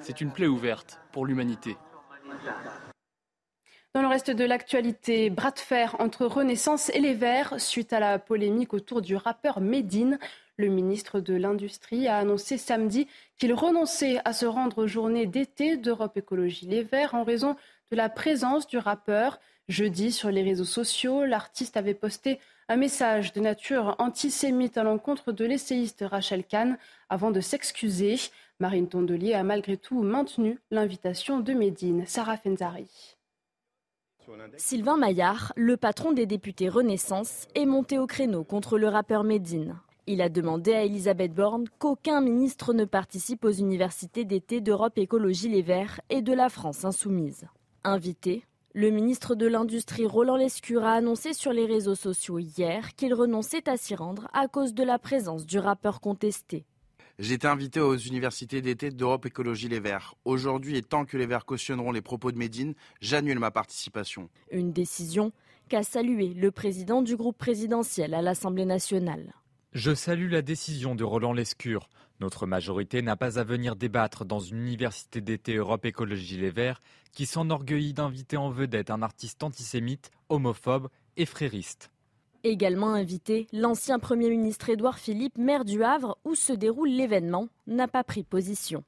C'est 0.00 0.20
une 0.20 0.32
plaie 0.32 0.46
ouverte 0.46 1.00
pour 1.12 1.26
l'humanité. 1.26 1.76
Dans 3.94 4.02
le 4.02 4.08
reste 4.08 4.30
de 4.30 4.44
l'actualité, 4.44 5.30
bras 5.30 5.52
de 5.52 5.58
fer 5.60 5.94
entre 6.00 6.26
Renaissance 6.26 6.90
et 6.90 6.98
les 6.98 7.14
Verts 7.14 7.60
suite 7.60 7.92
à 7.92 8.00
la 8.00 8.18
polémique 8.18 8.74
autour 8.74 9.02
du 9.02 9.14
rappeur 9.14 9.60
Medine. 9.60 10.18
Le 10.56 10.68
ministre 10.68 11.18
de 11.18 11.34
l'Industrie 11.34 12.06
a 12.06 12.18
annoncé 12.18 12.58
samedi 12.58 13.08
qu'il 13.38 13.52
renonçait 13.52 14.20
à 14.24 14.32
se 14.32 14.46
rendre 14.46 14.84
aux 14.84 14.86
journées 14.86 15.26
d'été 15.26 15.76
d'Europe 15.76 16.16
Écologie 16.16 16.66
Les 16.66 16.84
Verts 16.84 17.14
en 17.14 17.24
raison 17.24 17.56
de 17.90 17.96
la 17.96 18.08
présence 18.08 18.68
du 18.68 18.78
rappeur. 18.78 19.40
Jeudi, 19.68 20.12
sur 20.12 20.30
les 20.30 20.42
réseaux 20.42 20.64
sociaux, 20.64 21.24
l'artiste 21.24 21.76
avait 21.76 21.94
posté 21.94 22.38
un 22.68 22.76
message 22.76 23.32
de 23.32 23.40
nature 23.40 23.96
antisémite 23.98 24.78
à 24.78 24.84
l'encontre 24.84 25.32
de 25.32 25.44
l'essayiste 25.44 26.04
Rachel 26.08 26.44
Kahn 26.44 26.78
avant 27.08 27.32
de 27.32 27.40
s'excuser. 27.40 28.16
Marine 28.60 28.88
Tondelier 28.88 29.34
a 29.34 29.42
malgré 29.42 29.76
tout 29.76 30.02
maintenu 30.02 30.60
l'invitation 30.70 31.40
de 31.40 31.52
Médine. 31.52 32.04
Sarah 32.06 32.36
Fenzari. 32.36 33.16
Sylvain 34.56 34.96
Maillard, 34.96 35.52
le 35.56 35.76
patron 35.76 36.12
des 36.12 36.26
députés 36.26 36.68
Renaissance, 36.68 37.48
est 37.56 37.66
monté 37.66 37.98
au 37.98 38.06
créneau 38.06 38.44
contre 38.44 38.78
le 38.78 38.88
rappeur 38.88 39.24
Médine. 39.24 39.76
Il 40.06 40.20
a 40.20 40.28
demandé 40.28 40.74
à 40.74 40.84
Elisabeth 40.84 41.32
Borne 41.32 41.64
qu'aucun 41.78 42.20
ministre 42.20 42.74
ne 42.74 42.84
participe 42.84 43.42
aux 43.46 43.50
universités 43.50 44.26
d'été 44.26 44.60
d'Europe 44.60 44.98
Écologie 44.98 45.48
Les 45.48 45.62
Verts 45.62 45.98
et 46.10 46.20
de 46.20 46.34
la 46.34 46.50
France 46.50 46.84
Insoumise. 46.84 47.46
Invité, 47.84 48.44
le 48.74 48.90
ministre 48.90 49.34
de 49.34 49.46
l'Industrie 49.46 50.04
Roland 50.04 50.36
Lescure 50.36 50.84
a 50.84 50.92
annoncé 50.92 51.32
sur 51.32 51.54
les 51.54 51.64
réseaux 51.64 51.94
sociaux 51.94 52.38
hier 52.38 52.94
qu'il 52.96 53.14
renonçait 53.14 53.66
à 53.66 53.78
s'y 53.78 53.94
rendre 53.94 54.28
à 54.34 54.46
cause 54.46 54.74
de 54.74 54.82
la 54.82 54.98
présence 54.98 55.46
du 55.46 55.58
rappeur 55.58 56.02
contesté. 56.02 56.66
J'étais 57.18 57.46
invité 57.46 57.80
aux 57.80 57.96
universités 57.96 58.60
d'été 58.60 58.90
d'Europe 58.90 59.24
Écologie 59.24 59.68
Les 59.70 59.80
Verts. 59.80 60.16
Aujourd'hui, 60.26 60.76
et 60.76 60.82
tant 60.82 61.06
que 61.06 61.16
les 61.16 61.26
Verts 61.26 61.46
cautionneront 61.46 61.92
les 61.92 62.02
propos 62.02 62.30
de 62.30 62.36
Médine, 62.36 62.74
j'annule 63.00 63.38
ma 63.38 63.50
participation. 63.50 64.28
Une 64.50 64.72
décision 64.72 65.32
qu'a 65.70 65.82
salué 65.82 66.34
le 66.34 66.50
président 66.50 67.00
du 67.00 67.16
groupe 67.16 67.38
présidentiel 67.38 68.12
à 68.12 68.20
l'Assemblée 68.20 68.66
nationale. 68.66 69.32
Je 69.74 69.92
salue 69.92 70.30
la 70.30 70.40
décision 70.40 70.94
de 70.94 71.02
Roland 71.02 71.32
Lescure. 71.32 71.88
Notre 72.20 72.46
majorité 72.46 73.02
n'a 73.02 73.16
pas 73.16 73.40
à 73.40 73.42
venir 73.44 73.74
débattre 73.74 74.24
dans 74.24 74.38
une 74.38 74.58
université 74.58 75.20
d'été 75.20 75.56
Europe 75.56 75.84
Écologie 75.84 76.38
Les 76.38 76.50
Verts 76.50 76.80
qui 77.10 77.26
s'enorgueillit 77.26 77.92
d'inviter 77.92 78.36
en 78.36 78.50
vedette 78.50 78.90
un 78.90 79.02
artiste 79.02 79.42
antisémite, 79.42 80.12
homophobe 80.28 80.90
et 81.16 81.26
frériste. 81.26 81.90
Également 82.44 82.94
invité, 82.94 83.48
l'ancien 83.52 83.98
Premier 83.98 84.30
ministre 84.30 84.68
Édouard 84.70 85.00
Philippe, 85.00 85.38
maire 85.38 85.64
du 85.64 85.82
Havre, 85.82 86.18
où 86.24 86.36
se 86.36 86.52
déroule 86.52 86.90
l'événement, 86.90 87.48
n'a 87.66 87.88
pas 87.88 88.04
pris 88.04 88.22
position. 88.22 88.84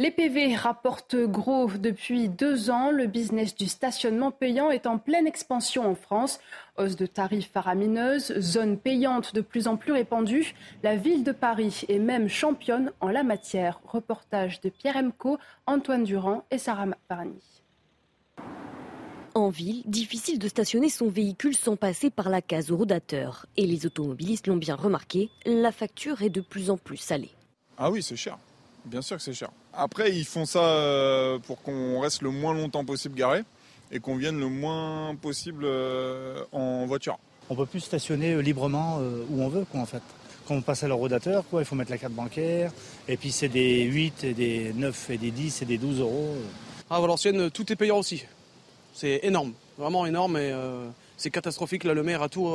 Les 0.00 0.10
PV 0.10 0.56
rapportent 0.56 1.14
gros 1.14 1.70
depuis 1.70 2.28
deux 2.28 2.68
ans. 2.68 2.90
Le 2.90 3.06
business 3.06 3.54
du 3.54 3.66
stationnement 3.66 4.32
payant 4.32 4.72
est 4.72 4.88
en 4.88 4.98
pleine 4.98 5.28
expansion 5.28 5.88
en 5.88 5.94
France. 5.94 6.40
Hausse 6.76 6.96
de 6.96 7.06
tarifs 7.06 7.52
faramineuse, 7.52 8.40
zone 8.40 8.76
payante 8.76 9.36
de 9.36 9.40
plus 9.40 9.68
en 9.68 9.76
plus 9.76 9.92
répandue. 9.92 10.56
La 10.82 10.96
ville 10.96 11.22
de 11.22 11.30
Paris 11.30 11.82
est 11.88 12.00
même 12.00 12.28
championne 12.28 12.90
en 13.00 13.06
la 13.06 13.22
matière. 13.22 13.80
Reportage 13.84 14.60
de 14.62 14.68
Pierre 14.68 14.96
Emco, 14.96 15.38
Antoine 15.68 16.02
Durand 16.02 16.42
et 16.50 16.58
Sarah 16.58 16.88
Parny. 17.06 17.38
En 19.36 19.48
ville, 19.48 19.84
difficile 19.86 20.40
de 20.40 20.48
stationner 20.48 20.88
son 20.88 21.08
véhicule 21.08 21.54
sans 21.54 21.76
passer 21.76 22.10
par 22.10 22.30
la 22.30 22.42
case 22.42 22.72
au 22.72 22.76
rodateur. 22.76 23.46
Et 23.56 23.64
les 23.64 23.86
automobilistes 23.86 24.48
l'ont 24.48 24.56
bien 24.56 24.74
remarqué, 24.74 25.30
la 25.46 25.70
facture 25.70 26.22
est 26.22 26.30
de 26.30 26.40
plus 26.40 26.70
en 26.70 26.78
plus 26.78 26.96
salée. 26.96 27.30
Ah 27.78 27.92
oui, 27.92 28.02
c'est 28.02 28.16
cher. 28.16 28.38
Bien 28.84 29.00
sûr 29.00 29.16
que 29.16 29.22
c'est 29.22 29.32
cher. 29.32 29.50
Après, 29.72 30.14
ils 30.14 30.26
font 30.26 30.44
ça 30.44 30.60
euh, 30.60 31.38
pour 31.38 31.62
qu'on 31.62 32.00
reste 32.00 32.20
le 32.20 32.30
moins 32.30 32.52
longtemps 32.52 32.84
possible 32.84 33.14
garé 33.14 33.42
et 33.90 33.98
qu'on 33.98 34.16
vienne 34.16 34.38
le 34.38 34.48
moins 34.48 35.14
possible 35.14 35.64
euh, 35.64 36.42
en 36.52 36.84
voiture. 36.84 37.18
On 37.48 37.56
peut 37.56 37.66
plus 37.66 37.80
stationner 37.80 38.32
euh, 38.32 38.40
librement 38.40 38.98
où 39.30 39.42
on 39.42 39.48
veut, 39.48 39.64
quoi, 39.70 39.80
en 39.80 39.86
fait. 39.86 40.02
Quand 40.46 40.54
on 40.54 40.60
passe 40.60 40.82
à 40.82 40.88
l'eurodateur, 40.88 41.44
quoi, 41.48 41.62
il 41.62 41.64
faut 41.64 41.74
mettre 41.74 41.90
la 41.90 41.96
carte 41.96 42.12
bancaire. 42.12 42.72
Et 43.08 43.16
puis 43.16 43.32
c'est 43.32 43.48
des 43.48 43.84
8, 43.84 44.24
et 44.24 44.34
des 44.34 44.72
9, 44.74 45.10
et 45.10 45.18
des 45.18 45.30
10, 45.30 45.62
et 45.62 45.64
des 45.64 45.78
12 45.78 46.00
euros. 46.00 46.34
À 46.90 47.00
Valenciennes, 47.00 47.50
tout 47.50 47.72
est 47.72 47.76
payant 47.76 47.98
aussi. 47.98 48.24
C'est 48.92 49.20
énorme, 49.22 49.54
vraiment 49.78 50.04
énorme. 50.04 50.36
Et 50.36 50.54
c'est 51.16 51.30
catastrophique. 51.30 51.84
Là, 51.84 51.94
le 51.94 52.02
maire 52.02 52.20
a 52.20 52.28
tout, 52.28 52.46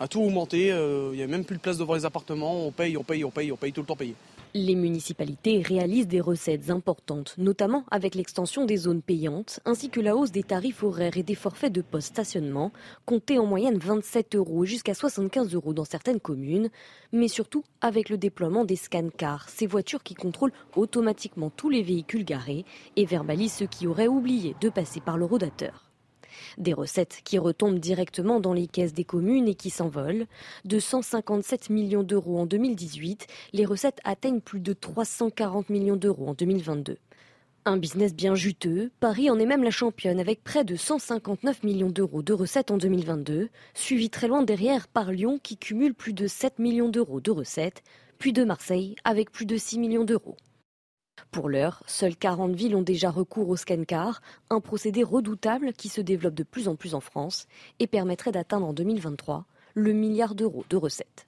a 0.00 0.08
tout 0.08 0.22
augmenté. 0.22 0.68
Il 0.68 1.16
n'y 1.16 1.22
a 1.22 1.26
même 1.26 1.44
plus 1.44 1.56
de 1.56 1.60
place 1.60 1.76
devant 1.76 1.94
les 1.94 2.06
appartements. 2.06 2.66
On 2.66 2.70
paye, 2.70 2.96
on 2.96 3.04
paye, 3.04 3.22
on 3.22 3.30
paye, 3.30 3.52
on 3.52 3.56
paye 3.56 3.72
tout 3.72 3.82
le 3.82 3.86
temps 3.86 3.96
payé. 3.96 4.14
Les 4.52 4.74
municipalités 4.74 5.62
réalisent 5.62 6.08
des 6.08 6.20
recettes 6.20 6.70
importantes, 6.70 7.36
notamment 7.38 7.84
avec 7.92 8.16
l'extension 8.16 8.64
des 8.64 8.78
zones 8.78 9.00
payantes, 9.00 9.60
ainsi 9.64 9.90
que 9.90 10.00
la 10.00 10.16
hausse 10.16 10.32
des 10.32 10.42
tarifs 10.42 10.82
horaires 10.82 11.16
et 11.16 11.22
des 11.22 11.36
forfaits 11.36 11.72
de 11.72 11.82
post-stationnement, 11.82 12.72
comptés 13.06 13.38
en 13.38 13.46
moyenne 13.46 13.78
27 13.78 14.34
euros 14.34 14.64
jusqu'à 14.64 14.94
75 14.94 15.54
euros 15.54 15.72
dans 15.72 15.84
certaines 15.84 16.18
communes, 16.18 16.68
mais 17.12 17.28
surtout 17.28 17.62
avec 17.80 18.08
le 18.08 18.18
déploiement 18.18 18.64
des 18.64 18.74
scan-cars, 18.74 19.48
ces 19.48 19.68
voitures 19.68 20.02
qui 20.02 20.14
contrôlent 20.14 20.52
automatiquement 20.74 21.50
tous 21.50 21.70
les 21.70 21.84
véhicules 21.84 22.24
garés 22.24 22.64
et 22.96 23.06
verbalisent 23.06 23.52
ceux 23.52 23.66
qui 23.66 23.86
auraient 23.86 24.08
oublié 24.08 24.56
de 24.60 24.68
passer 24.68 25.00
par 25.00 25.16
le 25.16 25.26
rodateur. 25.26 25.89
Des 26.58 26.72
recettes 26.72 27.20
qui 27.24 27.38
retombent 27.38 27.78
directement 27.78 28.40
dans 28.40 28.52
les 28.52 28.66
caisses 28.66 28.94
des 28.94 29.04
communes 29.04 29.48
et 29.48 29.54
qui 29.54 29.70
s'envolent. 29.70 30.26
De 30.64 30.78
157 30.78 31.70
millions 31.70 32.02
d'euros 32.02 32.38
en 32.38 32.46
2018, 32.46 33.26
les 33.52 33.64
recettes 33.64 34.00
atteignent 34.04 34.40
plus 34.40 34.60
de 34.60 34.72
340 34.72 35.70
millions 35.70 35.96
d'euros 35.96 36.28
en 36.28 36.34
2022. 36.34 36.96
Un 37.66 37.76
business 37.76 38.14
bien 38.14 38.34
juteux, 38.34 38.90
Paris 39.00 39.28
en 39.28 39.38
est 39.38 39.44
même 39.44 39.62
la 39.62 39.70
championne 39.70 40.18
avec 40.18 40.42
près 40.42 40.64
de 40.64 40.76
159 40.76 41.62
millions 41.62 41.90
d'euros 41.90 42.22
de 42.22 42.32
recettes 42.32 42.70
en 42.70 42.78
2022, 42.78 43.50
suivi 43.74 44.08
très 44.08 44.28
loin 44.28 44.42
derrière 44.42 44.88
par 44.88 45.12
Lyon 45.12 45.38
qui 45.42 45.58
cumule 45.58 45.94
plus 45.94 46.14
de 46.14 46.26
7 46.26 46.58
millions 46.58 46.88
d'euros 46.88 47.20
de 47.20 47.30
recettes, 47.30 47.82
puis 48.18 48.32
de 48.32 48.44
Marseille 48.44 48.96
avec 49.04 49.30
plus 49.30 49.44
de 49.44 49.58
6 49.58 49.78
millions 49.78 50.04
d'euros. 50.04 50.36
Pour 51.30 51.48
l'heure, 51.48 51.82
seules 51.86 52.16
40 52.16 52.54
villes 52.54 52.76
ont 52.76 52.82
déjà 52.82 53.10
recours 53.10 53.48
au 53.48 53.56
scan-car, 53.56 54.20
un 54.50 54.60
procédé 54.60 55.02
redoutable 55.02 55.72
qui 55.72 55.88
se 55.88 56.00
développe 56.00 56.34
de 56.34 56.42
plus 56.42 56.68
en 56.68 56.76
plus 56.76 56.94
en 56.94 57.00
France 57.00 57.46
et 57.78 57.86
permettrait 57.86 58.32
d'atteindre 58.32 58.66
en 58.66 58.72
2023 58.72 59.46
le 59.74 59.92
milliard 59.92 60.34
d'euros 60.34 60.64
de 60.68 60.76
recettes. 60.76 61.26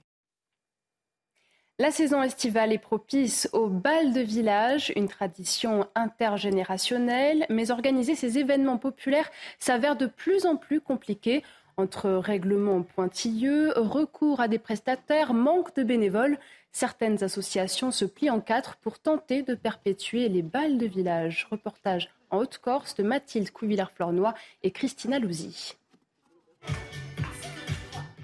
La 1.79 1.91
saison 1.91 2.23
estivale 2.23 2.73
est 2.73 2.79
propice 2.79 3.49
au 3.53 3.67
bal 3.67 4.13
de 4.13 4.21
village, 4.21 4.93
une 4.95 5.09
tradition 5.09 5.89
intergénérationnelle, 5.95 7.47
mais 7.49 7.71
organiser 7.71 8.15
ces 8.15 8.39
événements 8.39 8.79
populaires 8.79 9.31
s'avère 9.59 9.97
de 9.97 10.07
plus 10.07 10.47
en 10.47 10.57
plus 10.57 10.81
compliqué. 10.81 11.43
Entre 11.79 12.11
règlements 12.11 12.83
pointilleux, 12.83 13.73
recours 13.75 14.41
à 14.41 14.49
des 14.49 14.59
prestataires, 14.59 15.33
manque 15.33 15.75
de 15.75 15.83
bénévoles, 15.83 16.39
Certaines 16.73 17.23
associations 17.23 17.91
se 17.91 18.07
plient 18.07 18.31
en 18.31 18.41
quatre 18.41 18.77
pour 18.77 18.99
tenter 18.99 19.43
de 19.43 19.55
perpétuer 19.55 20.29
les 20.31 20.43
balles 20.43 20.79
de 20.79 20.87
village. 20.87 21.47
Reportage 21.51 22.09
en 22.31 22.39
Haute-Corse 22.39 22.95
de 22.95 23.03
Mathilde 23.03 23.51
Couvillard-Flornois 23.51 24.35
et 24.63 24.71
Christina 24.71 25.19
Louzy. 25.19 25.77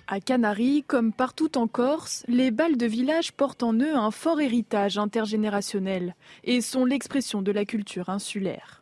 À 0.06 0.20
Canaries, 0.20 0.84
comme 0.86 1.12
partout 1.12 1.58
en 1.58 1.66
Corse, 1.66 2.24
les 2.26 2.50
balles 2.50 2.78
de 2.78 2.86
village 2.86 3.32
portent 3.32 3.62
en 3.62 3.74
eux 3.74 3.94
un 3.94 4.10
fort 4.10 4.40
héritage 4.40 4.96
intergénérationnel 4.96 6.14
et 6.44 6.62
sont 6.62 6.86
l'expression 6.86 7.42
de 7.42 7.52
la 7.52 7.66
culture 7.66 8.08
insulaire. 8.08 8.77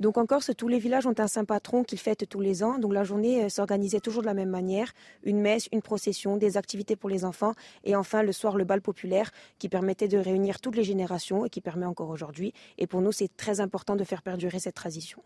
Donc 0.00 0.16
en 0.16 0.24
Corse, 0.24 0.50
tous 0.56 0.66
les 0.66 0.78
villages 0.78 1.06
ont 1.06 1.14
un 1.18 1.28
saint 1.28 1.44
patron 1.44 1.84
qu'ils 1.84 1.98
fêtent 1.98 2.26
tous 2.26 2.40
les 2.40 2.64
ans. 2.64 2.78
Donc 2.78 2.94
la 2.94 3.04
journée 3.04 3.44
euh, 3.44 3.48
s'organisait 3.50 4.00
toujours 4.00 4.22
de 4.22 4.26
la 4.26 4.34
même 4.34 4.48
manière. 4.48 4.92
Une 5.24 5.40
messe, 5.40 5.68
une 5.72 5.82
procession, 5.82 6.38
des 6.38 6.56
activités 6.56 6.96
pour 6.96 7.10
les 7.10 7.26
enfants 7.26 7.52
et 7.84 7.94
enfin 7.94 8.22
le 8.22 8.32
soir 8.32 8.56
le 8.56 8.64
bal 8.64 8.80
populaire 8.80 9.30
qui 9.58 9.68
permettait 9.68 10.08
de 10.08 10.16
réunir 10.16 10.60
toutes 10.60 10.76
les 10.76 10.84
générations 10.84 11.44
et 11.44 11.50
qui 11.50 11.60
permet 11.60 11.84
encore 11.84 12.08
aujourd'hui. 12.08 12.54
Et 12.78 12.86
pour 12.86 13.02
nous, 13.02 13.12
c'est 13.12 13.36
très 13.36 13.60
important 13.60 13.94
de 13.94 14.04
faire 14.04 14.22
perdurer 14.22 14.58
cette 14.58 14.74
tradition. 14.74 15.22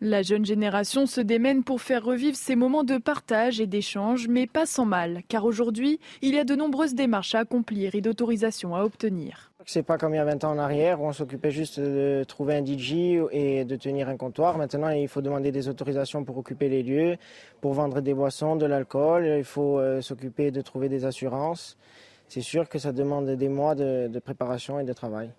La 0.00 0.22
jeune 0.22 0.46
génération 0.46 1.06
se 1.06 1.20
démène 1.20 1.62
pour 1.62 1.82
faire 1.82 2.02
revivre 2.02 2.36
ces 2.36 2.56
moments 2.56 2.84
de 2.84 2.96
partage 2.96 3.60
et 3.60 3.66
d'échange, 3.66 4.26
mais 4.26 4.46
pas 4.46 4.66
sans 4.66 4.86
mal, 4.86 5.22
car 5.28 5.44
aujourd'hui, 5.44 6.00
il 6.22 6.34
y 6.34 6.38
a 6.38 6.44
de 6.44 6.56
nombreuses 6.56 6.94
démarches 6.94 7.36
à 7.36 7.40
accomplir 7.40 7.94
et 7.94 8.00
d'autorisations 8.00 8.74
à 8.74 8.82
obtenir. 8.82 9.51
C'est 9.66 9.82
pas 9.82 9.98
comme 9.98 10.14
il 10.14 10.16
y 10.16 10.20
a 10.20 10.24
20 10.24 10.44
ans 10.44 10.52
en 10.52 10.58
arrière 10.58 11.00
où 11.00 11.06
on 11.06 11.12
s'occupait 11.12 11.50
juste 11.50 11.78
de 11.80 12.24
trouver 12.26 12.56
un 12.56 12.64
DJ 12.64 13.20
et 13.30 13.64
de 13.64 13.76
tenir 13.76 14.08
un 14.08 14.16
comptoir. 14.16 14.58
Maintenant, 14.58 14.88
il 14.88 15.08
faut 15.08 15.22
demander 15.22 15.52
des 15.52 15.68
autorisations 15.68 16.24
pour 16.24 16.38
occuper 16.38 16.68
les 16.68 16.82
lieux, 16.82 17.16
pour 17.60 17.72
vendre 17.72 18.00
des 18.00 18.14
boissons, 18.14 18.56
de 18.56 18.66
l'alcool. 18.66 19.26
Il 19.26 19.44
faut 19.44 19.78
euh, 19.78 20.00
s'occuper 20.00 20.50
de 20.50 20.60
trouver 20.60 20.88
des 20.88 21.04
assurances. 21.04 21.76
C'est 22.28 22.40
sûr 22.40 22.68
que 22.68 22.78
ça 22.78 22.92
demande 22.92 23.30
des 23.30 23.48
mois 23.48 23.74
de 23.74 24.18
préparation 24.18 24.80
et 24.80 24.84
de 24.84 24.92
travail. 24.92 25.30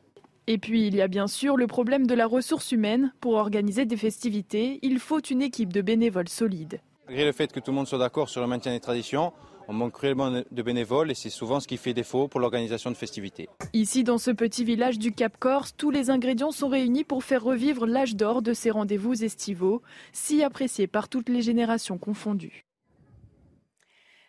Et 0.45 0.57
puis 0.57 0.87
il 0.87 0.95
y 0.95 1.01
a 1.01 1.07
bien 1.07 1.27
sûr 1.27 1.55
le 1.55 1.67
problème 1.67 2.05
de 2.05 2.13
la 2.13 2.27
ressource 2.27 2.71
humaine. 2.71 3.13
Pour 3.21 3.35
organiser 3.35 3.85
des 3.85 3.95
festivités, 3.95 4.79
il 4.81 4.99
faut 4.99 5.21
une 5.21 5.41
équipe 5.41 5.71
de 5.71 5.81
bénévoles 5.81 6.27
solides. 6.27 6.81
Malgré 7.07 7.25
le 7.25 7.31
fait 7.31 7.51
que 7.51 7.59
tout 7.59 7.71
le 7.71 7.75
monde 7.75 7.87
soit 7.87 7.97
d'accord 7.97 8.29
sur 8.29 8.41
le 8.41 8.47
maintien 8.47 8.73
des 8.73 8.79
traditions, 8.79 9.31
On 9.67 9.73
manque 9.73 9.93
cruellement 9.93 10.29
de 10.29 10.61
bénévoles 10.61 11.11
et 11.11 11.15
c'est 11.15 11.29
souvent 11.29 11.59
ce 11.59 11.67
qui 11.67 11.77
fait 11.77 11.93
défaut 11.93 12.27
pour 12.27 12.39
l'organisation 12.39 12.91
de 12.91 12.97
festivités. 12.97 13.47
Ici, 13.73 14.03
dans 14.03 14.17
ce 14.17 14.31
petit 14.31 14.65
village 14.65 14.99
du 14.99 15.13
Cap 15.13 15.37
Corse, 15.37 15.73
tous 15.77 15.89
les 15.89 16.09
ingrédients 16.09 16.51
sont 16.51 16.67
réunis 16.67 17.03
pour 17.03 17.23
faire 17.23 17.43
revivre 17.43 17.85
l'âge 17.85 18.15
d'or 18.15 18.41
de 18.41 18.53
ces 18.53 18.71
rendez-vous 18.71 19.23
estivaux, 19.23 19.81
si 20.11 20.43
appréciés 20.43 20.87
par 20.87 21.07
toutes 21.07 21.29
les 21.29 21.41
générations 21.41 21.97
confondues. 21.97 22.65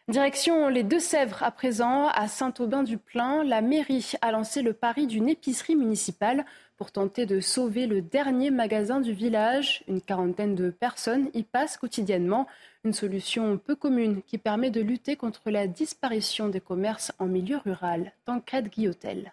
Direction 0.09 0.69
les 0.69 0.83
Deux-Sèvres 0.83 1.43
à 1.43 1.50
présent, 1.50 2.09
à 2.09 2.29
Saint-Aubin-du-Plain, 2.29 3.43
la 3.43 3.62
mairie 3.62 4.12
a 4.21 4.33
lancé 4.33 4.61
le 4.61 4.75
pari 4.75 5.07
d'une 5.07 5.31
épicerie 5.31 5.76
municipale 5.76 6.45
pour 6.76 6.90
tenter 6.90 7.26
de 7.26 7.40
sauver 7.40 7.87
le 7.87 8.02
dernier 8.02 8.50
magasin 8.50 9.00
du 9.00 9.12
village. 9.12 9.85
Une 9.88 10.00
quarantaine 10.00 10.54
de 10.54 10.71
personnes 10.71 11.31
y 11.35 11.43
passent 11.43 11.76
quotidiennement. 11.76 12.47
Une 12.85 12.93
solution 12.93 13.57
peu 13.59 13.76
commune 13.76 14.23
qui 14.23 14.38
permet 14.38 14.71
de 14.71 14.81
lutter 14.81 15.16
contre 15.16 15.50
la 15.50 15.66
disparition 15.66 16.49
des 16.49 16.61
commerces 16.61 17.12
en 17.19 17.26
milieu 17.26 17.59
rural. 17.59 18.12
Tancred 18.25 18.69
Guillotel. 18.69 19.33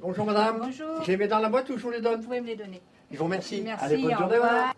Bonjour 0.00 0.24
madame. 0.26 0.60
Bonjour. 0.60 1.02
Je 1.02 1.10
les 1.10 1.16
mets 1.16 1.28
dans 1.28 1.38
la 1.38 1.48
boîte 1.48 1.70
ou 1.70 1.78
je 1.78 1.82
vous 1.82 1.90
les 1.90 2.00
donne? 2.00 2.20
Vous 2.20 2.26
pouvez 2.26 2.40
me 2.40 2.46
les 2.46 2.56
donner. 2.56 2.80
Ils 3.10 3.18
vont 3.18 3.28
merci. 3.28 3.60
Merci, 3.62 3.84
Allez, 3.84 4.02
bonne 4.02 4.16
journée 4.16 4.38
madame. 4.38 4.72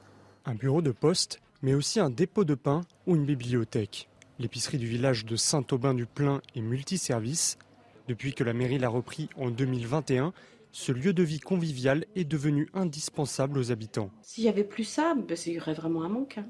Un 0.44 0.54
bureau 0.54 0.82
de 0.82 0.90
poste, 0.90 1.40
mais 1.62 1.74
aussi 1.74 2.00
un 2.00 2.10
dépôt 2.10 2.44
de 2.44 2.54
pain 2.54 2.82
ou 3.06 3.16
une 3.16 3.24
bibliothèque. 3.24 4.08
L'épicerie 4.38 4.78
du 4.78 4.86
village 4.86 5.24
de 5.24 5.36
Saint-Aubin-du-Plain 5.36 6.40
est 6.54 6.60
multiservice. 6.60 7.58
Depuis 8.06 8.32
que 8.34 8.44
la 8.44 8.52
mairie 8.52 8.78
l'a 8.78 8.88
repris 8.88 9.28
en 9.36 9.50
2021, 9.50 10.32
ce 10.78 10.92
lieu 10.92 11.12
de 11.12 11.24
vie 11.24 11.40
convivial 11.40 12.04
est 12.14 12.24
devenu 12.24 12.68
indispensable 12.72 13.58
aux 13.58 13.72
habitants. 13.72 14.10
S'il 14.22 14.44
n'y 14.44 14.48
avait 14.48 14.62
plus 14.62 14.84
ça, 14.84 15.14
ben, 15.16 15.36
il 15.44 15.54
y 15.54 15.60
aurait 15.60 15.74
vraiment 15.74 16.04
un 16.04 16.08
manque. 16.08 16.38
hein. 16.38 16.46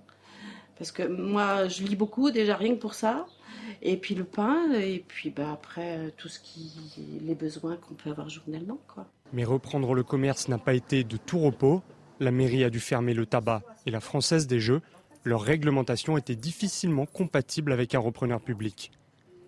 Parce 0.77 0.93
que 0.93 1.03
moi, 1.03 1.67
je 1.69 1.83
lis 1.83 1.97
beaucoup 1.97 2.31
déjà 2.31 2.55
rien 2.55 2.75
que 2.75 2.79
pour 2.79 2.93
ça. 2.93 3.25
Et 3.81 3.97
puis 3.97 4.15
le 4.15 4.25
pain, 4.25 4.71
et 4.75 5.03
puis 5.09 5.31
ben, 5.31 5.51
après, 5.51 6.13
tout 6.19 6.29
ce 6.29 6.41
qui. 6.41 6.71
les 7.23 7.35
besoins 7.35 7.77
qu'on 7.79 7.95
peut 7.95 8.11
avoir 8.11 8.29
journellement. 8.29 8.79
Quoi. 8.87 9.07
Mais 9.33 9.45
reprendre 9.45 9.95
le 9.95 10.03
commerce 10.03 10.49
n'a 10.49 10.59
pas 10.59 10.75
été 10.75 11.05
de 11.05 11.17
tout 11.17 11.39
repos. 11.39 11.83
La 12.21 12.31
mairie 12.31 12.65
a 12.65 12.71
dû 12.71 12.81
fermer 12.81 13.15
le 13.15 13.25
tabac 13.25 13.63
et 13.87 13.91
la 13.91 14.01
Française 14.01 14.47
des 14.47 14.61
Jeux. 14.61 14.83
Leur 15.25 15.41
réglementation 15.41 16.19
était 16.19 16.37
difficilement 16.37 17.07
compatible 17.07 17.73
avec 17.73 17.95
un 17.95 17.99
repreneur 17.99 18.43
public. 18.43 18.93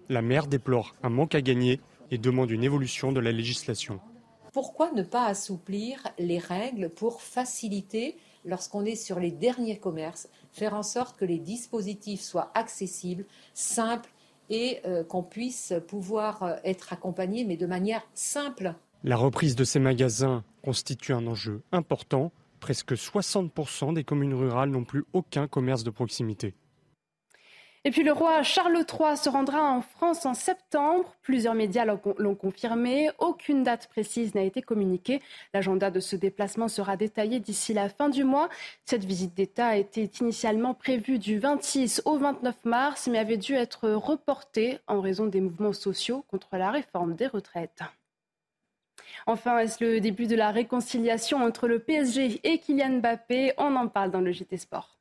La 0.08 0.22
maire 0.22 0.46
déplore 0.46 0.94
un 1.02 1.10
manque 1.10 1.34
à 1.34 1.42
gagner 1.42 1.80
et 2.10 2.16
demande 2.16 2.50
une 2.50 2.64
évolution 2.64 3.12
de 3.12 3.20
la 3.20 3.30
législation. 3.30 4.00
Pourquoi 4.52 4.90
ne 4.92 5.02
pas 5.02 5.26
assouplir 5.26 6.02
les 6.18 6.38
règles 6.38 6.90
pour 6.90 7.22
faciliter, 7.22 8.16
lorsqu'on 8.44 8.84
est 8.84 8.96
sur 8.96 9.20
les 9.20 9.30
derniers 9.30 9.78
commerces, 9.78 10.28
faire 10.52 10.74
en 10.74 10.82
sorte 10.82 11.16
que 11.16 11.24
les 11.24 11.38
dispositifs 11.38 12.20
soient 12.20 12.50
accessibles, 12.54 13.26
simples 13.54 14.10
et 14.48 14.80
euh, 14.84 15.04
qu'on 15.04 15.22
puisse 15.22 15.72
pouvoir 15.86 16.42
euh, 16.42 16.56
être 16.64 16.92
accompagné, 16.92 17.44
mais 17.44 17.56
de 17.56 17.66
manière 17.66 18.02
simple? 18.14 18.74
La 19.04 19.16
reprise 19.16 19.54
de 19.54 19.64
ces 19.64 19.78
magasins 19.78 20.44
constitue 20.62 21.12
un 21.12 21.26
enjeu 21.26 21.62
important. 21.72 22.32
Presque 22.58 22.92
60% 22.92 23.94
des 23.94 24.04
communes 24.04 24.34
rurales 24.34 24.70
n'ont 24.70 24.84
plus 24.84 25.04
aucun 25.12 25.46
commerce 25.46 25.84
de 25.84 25.90
proximité. 25.90 26.54
Et 27.84 27.90
puis 27.90 28.02
le 28.02 28.12
roi 28.12 28.42
Charles 28.42 28.76
III 28.76 29.16
se 29.16 29.30
rendra 29.30 29.62
en 29.62 29.80
France 29.80 30.26
en 30.26 30.34
septembre. 30.34 31.16
Plusieurs 31.22 31.54
médias 31.54 31.86
l'ont 31.86 32.34
confirmé. 32.34 33.10
Aucune 33.18 33.62
date 33.62 33.88
précise 33.88 34.34
n'a 34.34 34.42
été 34.42 34.60
communiquée. 34.60 35.22
L'agenda 35.54 35.90
de 35.90 35.98
ce 35.98 36.14
déplacement 36.14 36.68
sera 36.68 36.98
détaillé 36.98 37.40
d'ici 37.40 37.72
la 37.72 37.88
fin 37.88 38.10
du 38.10 38.22
mois. 38.22 38.50
Cette 38.84 39.06
visite 39.06 39.34
d'État 39.34 39.78
était 39.78 40.10
initialement 40.20 40.74
prévue 40.74 41.18
du 41.18 41.38
26 41.38 42.02
au 42.04 42.18
29 42.18 42.66
mars, 42.66 43.08
mais 43.10 43.18
avait 43.18 43.38
dû 43.38 43.54
être 43.54 43.88
reportée 43.88 44.78
en 44.86 45.00
raison 45.00 45.24
des 45.24 45.40
mouvements 45.40 45.72
sociaux 45.72 46.22
contre 46.28 46.58
la 46.58 46.70
réforme 46.70 47.14
des 47.14 47.28
retraites. 47.28 47.80
Enfin, 49.26 49.58
est-ce 49.58 49.82
le 49.82 50.00
début 50.00 50.26
de 50.26 50.36
la 50.36 50.50
réconciliation 50.50 51.42
entre 51.42 51.66
le 51.66 51.78
PSG 51.78 52.40
et 52.44 52.58
Kylian 52.58 52.98
Mbappé? 52.98 53.54
On 53.56 53.74
en 53.76 53.88
parle 53.88 54.10
dans 54.10 54.20
le 54.20 54.32
JT 54.32 54.58
Sport. 54.58 54.99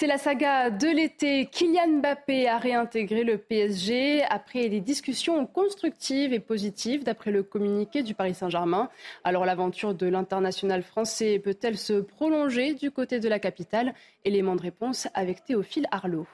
C'est 0.00 0.06
la 0.06 0.16
saga 0.16 0.70
de 0.70 0.86
l'été. 0.86 1.46
Kylian 1.46 1.98
Mbappé 1.98 2.46
a 2.46 2.58
réintégré 2.58 3.24
le 3.24 3.36
PSG 3.36 4.22
après 4.30 4.68
des 4.68 4.80
discussions 4.80 5.44
constructives 5.44 6.32
et 6.32 6.38
positives 6.38 7.02
d'après 7.02 7.32
le 7.32 7.42
communiqué 7.42 8.04
du 8.04 8.14
Paris 8.14 8.34
Saint-Germain. 8.34 8.90
Alors 9.24 9.44
l'aventure 9.44 9.96
de 9.96 10.06
l'international 10.06 10.84
français 10.84 11.40
peut-elle 11.40 11.76
se 11.76 11.94
prolonger 11.94 12.74
du 12.74 12.92
côté 12.92 13.18
de 13.18 13.28
la 13.28 13.40
capitale? 13.40 13.92
Élément 14.24 14.54
de 14.54 14.62
réponse 14.62 15.08
avec 15.14 15.44
Théophile 15.44 15.88
Arlot. 15.90 16.28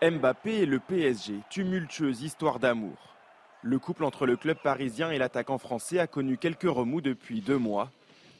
Mbappé 0.00 0.58
et 0.58 0.66
le 0.66 0.78
PSG, 0.78 1.34
tumultueuse 1.50 2.22
histoire 2.22 2.60
d'amour. 2.60 3.16
Le 3.62 3.80
couple 3.80 4.04
entre 4.04 4.24
le 4.24 4.36
club 4.36 4.56
parisien 4.62 5.10
et 5.10 5.18
l'attaquant 5.18 5.58
français 5.58 5.98
a 5.98 6.06
connu 6.06 6.38
quelques 6.38 6.62
remous 6.62 7.00
depuis 7.00 7.40
deux 7.40 7.58
mois. 7.58 7.90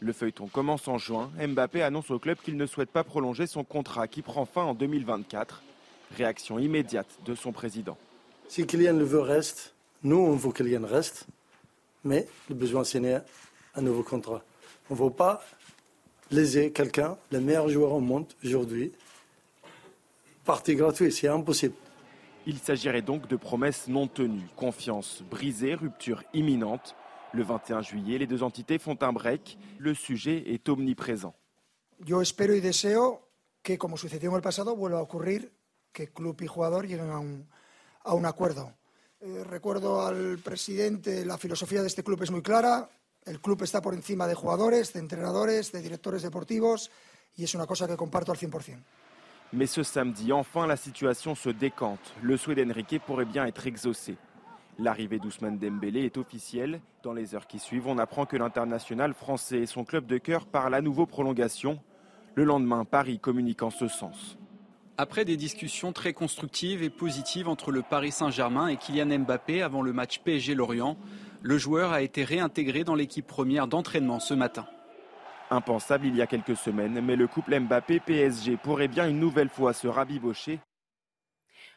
Le 0.01 0.15
feuilleton 0.15 0.47
commence 0.47 0.89
en 0.89 0.97
juin. 0.97 1.31
Mbappé 1.39 1.83
annonce 1.83 2.11
au 2.11 2.19
club 2.19 2.39
qu'il 2.43 2.57
ne 2.57 2.67
souhaite 2.67 2.91
pas 2.91 3.05
prolonger 3.05 3.47
son 3.47 3.65
contrat 3.65 4.09
qui 4.09 4.23
prend 4.23 4.47
fin 4.47 4.63
en 4.63 4.75
2024. 4.75 5.63
Réaction 6.17 6.59
immédiate 6.59 7.07
de 7.27 7.35
son 7.35 7.53
président. 7.53 7.99
Si 8.49 8.67
Kylian 8.67 8.95
le 8.95 9.05
veut, 9.05 9.21
reste. 9.21 9.75
Nous, 10.03 10.17
on 10.17 10.37
veut 10.37 10.53
que 10.53 10.63
Kylian 10.63 10.87
reste. 10.87 11.27
Mais 12.03 12.27
le 12.49 12.55
besoin, 12.55 12.83
c'est 12.83 12.99
signer 12.99 13.19
un 13.75 13.83
nouveau 13.83 14.03
contrat. 14.03 14.43
On 14.89 14.95
ne 14.95 15.01
veut 15.01 15.11
pas 15.11 15.45
léser 16.31 16.73
quelqu'un, 16.73 17.19
le 17.31 17.41
meilleur 17.41 17.69
joueur 17.69 17.93
au 17.93 18.01
monde 18.01 18.27
aujourd'hui. 18.43 18.93
Partie 20.45 20.75
gratuite, 20.75 21.13
c'est 21.13 21.29
impossible. 21.29 21.75
Il 22.47 22.59
s'agirait 22.59 23.03
donc 23.03 23.29
de 23.29 23.37
promesses 23.37 23.87
non 23.87 24.07
tenues, 24.07 24.49
confiance 24.57 25.23
brisée, 25.31 25.75
rupture 25.75 26.25
imminente. 26.33 26.97
Le 27.33 27.45
21 27.45 27.83
juillet, 27.83 28.19
les 28.19 28.27
deux 28.27 28.43
entités 28.43 28.79
font 28.79 28.99
un 29.01 29.13
break. 29.13 29.59
Le 29.79 29.95
sujet 29.95 30.43
est 30.47 30.69
omniprésent. 30.69 31.35
Yo 32.01 32.23
espero 32.23 32.55
y 32.55 32.61
deseo 32.61 33.21
que, 33.63 33.77
como 33.77 33.97
sucedió 33.97 34.31
en 34.31 34.37
el 34.37 34.43
pasado, 34.43 34.75
vuelva 34.75 34.99
a 34.99 35.03
ocurrir 35.03 35.53
que 35.93 36.09
club 36.09 36.41
y 36.41 36.47
jugador 36.47 36.87
lleguen 36.87 37.11
a 37.11 37.19
un, 37.19 37.47
a 38.05 38.15
un 38.15 38.27
acuerdo. 38.27 38.73
Eh, 39.21 39.45
recuerdo 39.45 40.07
al 40.07 40.39
presidente, 40.39 41.25
la 41.25 41.37
filosofía 41.37 41.83
de 41.83 41.89
este 41.89 42.03
club 42.03 42.23
es 42.23 42.31
muy 42.31 42.43
clara. 42.43 42.89
El 43.25 43.41
club 43.41 43.63
está 43.63 43.83
por 43.83 43.93
encima 43.93 44.27
de 44.27 44.35
jugadores, 44.35 44.93
de 44.95 45.01
entrenadores, 45.01 45.73
de 45.73 45.83
directores 45.83 46.23
deportivos 46.23 46.91
y 47.37 47.45
es 47.45 47.55
una 47.55 47.67
cosa 47.67 47.87
que 47.87 47.97
comparto 47.97 48.33
al 48.33 48.39
100%. 48.39 48.79
Mais 49.53 49.67
ce 49.67 49.83
samedi, 49.83 50.31
enfin, 50.31 50.67
la 50.69 50.77
situation 50.77 51.35
se 51.35 51.51
décante. 51.51 52.13
Le 52.23 52.37
souhait 52.37 52.55
d'Enrique 52.55 53.01
pourrait 53.05 53.25
bien 53.25 53.47
être 53.47 53.67
exaucé. 53.67 54.17
L'arrivée 54.81 55.19
d'Ousmane 55.19 55.59
Dembélé 55.59 56.07
est 56.07 56.17
officielle. 56.17 56.81
Dans 57.03 57.13
les 57.13 57.35
heures 57.35 57.47
qui 57.47 57.59
suivent, 57.59 57.87
on 57.87 57.99
apprend 57.99 58.25
que 58.25 58.39
l'international 58.39 59.13
français 59.13 59.59
et 59.59 59.67
son 59.67 59.85
club 59.85 60.07
de 60.07 60.17
cœur 60.17 60.47
parlent 60.47 60.75
à 60.75 60.81
nouveau 60.81 61.05
prolongation. 61.05 61.79
Le 62.35 62.45
lendemain, 62.45 62.87
Paris 62.87 63.19
communique 63.19 63.63
en 63.63 63.69
ce 63.69 63.89
sens. 63.89 64.39
Après 64.97 65.27
des 65.27 65.37
discussions 65.37 65.93
très 65.93 66.15
constructives 66.15 66.83
et 66.83 66.89
positives 66.89 67.47
entre 67.47 67.73
le 67.73 67.83
Paris 67.83 68.11
Saint-Germain 68.11 68.69
et 68.69 68.79
Kylian 68.79 69.19
Mbappé 69.19 69.61
avant 69.61 69.83
le 69.83 69.93
match 69.93 70.21
PSG-Lorient, 70.21 70.97
le 71.43 71.59
joueur 71.59 71.93
a 71.93 72.01
été 72.01 72.25
réintégré 72.25 72.83
dans 72.83 72.95
l'équipe 72.95 73.27
première 73.27 73.67
d'entraînement 73.67 74.19
ce 74.19 74.33
matin. 74.33 74.65
Impensable 75.51 76.07
il 76.07 76.17
y 76.17 76.23
a 76.23 76.27
quelques 76.27 76.57
semaines, 76.57 77.03
mais 77.03 77.17
le 77.17 77.27
couple 77.27 77.59
Mbappé-PSG 77.61 78.57
pourrait 78.57 78.89
bien 78.89 79.07
une 79.07 79.21
nouvelle 79.21 79.51
fois 79.51 79.75
se 79.75 79.89
rabibocher. 79.89 80.59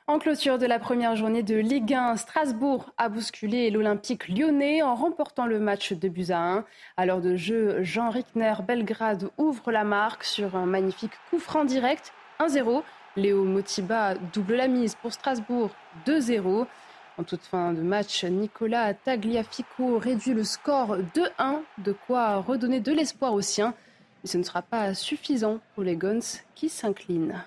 En 0.06 0.20
clôture 0.20 0.58
de 0.58 0.66
la 0.66 0.80
première 0.80 1.16
journée 1.16 1.44
de 1.44 1.56
Ligue 1.56 1.94
1, 1.94 2.18
Strasbourg 2.18 2.92
a 2.98 3.08
bousculé 3.08 3.70
l'Olympique 3.70 4.28
lyonnais 4.28 4.82
en 4.82 4.96
remportant 4.96 5.46
le 5.46 5.62
match 5.62 5.94
de 5.94 6.10
buts 6.10 6.32
à 6.32 6.40
1. 6.40 6.66
À 6.98 7.06
l'heure 7.06 7.22
de 7.22 7.38
jeu, 7.38 7.82
Jean 7.84 8.10
Rickner 8.10 8.54
Belgrade 8.68 9.30
ouvre 9.38 9.72
la 9.72 9.86
marque 9.86 10.26
sur 10.26 10.58
un 10.58 10.66
magnifique 10.66 11.14
coup 11.30 11.40
franc 11.40 11.64
direct 11.64 12.12
1-0. 12.42 12.84
Léo 13.16 13.46
Motiba 13.46 14.16
double 14.34 14.56
la 14.56 14.68
mise 14.68 14.96
pour 14.96 15.14
Strasbourg 15.14 15.70
2-0. 16.06 16.66
En 17.18 17.24
toute 17.24 17.44
fin 17.44 17.72
de 17.72 17.82
match, 17.82 18.26
Nicolas 18.26 18.94
Tagliafico 18.94 20.00
réduit 20.00 20.34
le 20.34 20.44
score 20.44 20.98
2-1, 21.16 21.62
de 21.78 21.94
quoi 21.94 22.40
redonner 22.40 22.82
de 22.82 22.92
l'espoir 22.92 23.34
aux 23.34 23.40
siens. 23.40 23.74
Mais 24.22 24.30
ce 24.30 24.38
ne 24.38 24.44
sera 24.44 24.64
pas 24.64 24.94
suffisant 24.96 25.60
pour 25.76 25.86
les 25.86 25.96
Guns 25.96 26.42
qui 26.56 26.68
s'inclinent. 26.68 27.42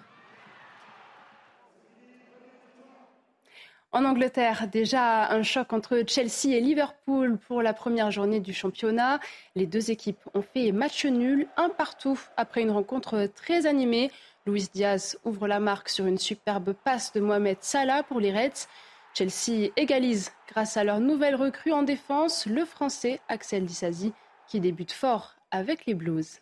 En 3.96 4.04
Angleterre, 4.04 4.68
déjà 4.70 5.30
un 5.30 5.42
choc 5.42 5.72
entre 5.72 6.02
Chelsea 6.06 6.54
et 6.54 6.60
Liverpool 6.60 7.38
pour 7.38 7.62
la 7.62 7.72
première 7.72 8.10
journée 8.10 8.40
du 8.40 8.52
championnat. 8.52 9.20
Les 9.54 9.64
deux 9.64 9.90
équipes 9.90 10.20
ont 10.34 10.42
fait 10.42 10.70
match 10.70 11.06
nul, 11.06 11.48
un 11.56 11.70
partout, 11.70 12.20
après 12.36 12.60
une 12.60 12.72
rencontre 12.72 13.26
très 13.34 13.64
animée. 13.64 14.10
Luis 14.44 14.68
Diaz 14.70 15.18
ouvre 15.24 15.48
la 15.48 15.60
marque 15.60 15.88
sur 15.88 16.04
une 16.04 16.18
superbe 16.18 16.74
passe 16.74 17.14
de 17.14 17.20
Mohamed 17.20 17.56
Salah 17.62 18.02
pour 18.02 18.20
les 18.20 18.32
Reds. 18.32 18.68
Chelsea 19.14 19.70
égalise 19.78 20.30
grâce 20.46 20.76
à 20.76 20.84
leur 20.84 21.00
nouvelle 21.00 21.34
recrue 21.34 21.72
en 21.72 21.82
défense, 21.82 22.44
le 22.44 22.66
Français 22.66 23.22
Axel 23.30 23.64
Disasi, 23.64 24.12
qui 24.46 24.60
débute 24.60 24.92
fort 24.92 25.36
avec 25.50 25.86
les 25.86 25.94
Blues. 25.94 26.40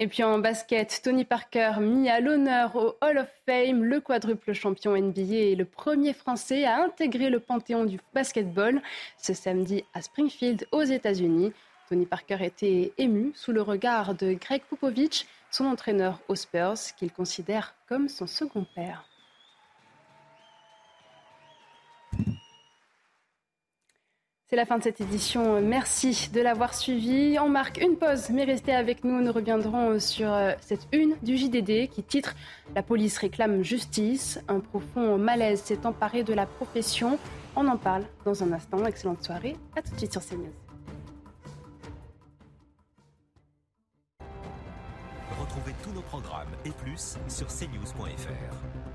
Et 0.00 0.06
puis 0.06 0.22
en 0.22 0.38
basket, 0.38 1.00
Tony 1.02 1.24
Parker 1.24 1.72
mis 1.80 2.08
à 2.08 2.20
l'honneur 2.20 2.76
au 2.76 2.94
Hall 3.00 3.18
of 3.18 3.28
Fame, 3.46 3.82
le 3.82 4.00
quadruple 4.00 4.52
champion 4.52 4.96
NBA 4.96 5.22
est 5.22 5.54
le 5.56 5.64
premier 5.64 6.12
Français 6.12 6.64
à 6.64 6.84
intégrer 6.84 7.30
le 7.30 7.40
panthéon 7.40 7.84
du 7.84 7.98
basketball 8.14 8.80
ce 9.16 9.34
samedi 9.34 9.82
à 9.94 10.02
Springfield 10.02 10.68
aux 10.70 10.84
États-Unis. 10.84 11.52
Tony 11.88 12.06
Parker 12.06 12.38
était 12.42 12.92
ému 12.96 13.32
sous 13.34 13.50
le 13.50 13.60
regard 13.60 14.14
de 14.14 14.34
Greg 14.34 14.62
Popovich, 14.70 15.26
son 15.50 15.64
entraîneur 15.64 16.20
aux 16.28 16.36
Spurs, 16.36 16.94
qu'il 16.96 17.10
considère 17.10 17.74
comme 17.88 18.08
son 18.08 18.28
second 18.28 18.64
père. 18.76 19.04
C'est 24.50 24.56
la 24.56 24.64
fin 24.64 24.78
de 24.78 24.82
cette 24.82 25.02
édition. 25.02 25.60
Merci 25.60 26.30
de 26.32 26.40
l'avoir 26.40 26.72
suivi. 26.72 27.38
On 27.38 27.50
marque 27.50 27.82
une 27.82 27.96
pause, 27.98 28.30
mais 28.30 28.44
restez 28.44 28.72
avec 28.72 29.04
nous. 29.04 29.20
Nous 29.20 29.30
reviendrons 29.30 30.00
sur 30.00 30.32
euh, 30.32 30.52
cette 30.62 30.88
une 30.90 31.16
du 31.22 31.36
JDD 31.36 31.90
qui 31.90 32.02
titre 32.02 32.34
La 32.74 32.82
police 32.82 33.18
réclame 33.18 33.62
justice. 33.62 34.40
Un 34.48 34.60
profond 34.60 35.18
malaise 35.18 35.60
s'est 35.60 35.84
emparé 35.84 36.22
de 36.22 36.32
la 36.32 36.46
profession. 36.46 37.18
On 37.56 37.68
en 37.68 37.76
parle 37.76 38.04
dans 38.24 38.42
un 38.42 38.50
instant. 38.52 38.86
Excellente 38.86 39.22
soirée. 39.22 39.54
À 39.76 39.82
tout 39.82 39.92
de 39.92 39.98
suite 39.98 40.12
sur 40.12 40.24
CNews. 40.24 40.54
Retrouvez 45.38 45.74
tous 45.82 45.90
nos 45.90 46.00
programmes 46.00 46.48
et 46.64 46.70
plus 46.70 47.18
sur 47.28 47.48
cnews.fr. 47.48 48.87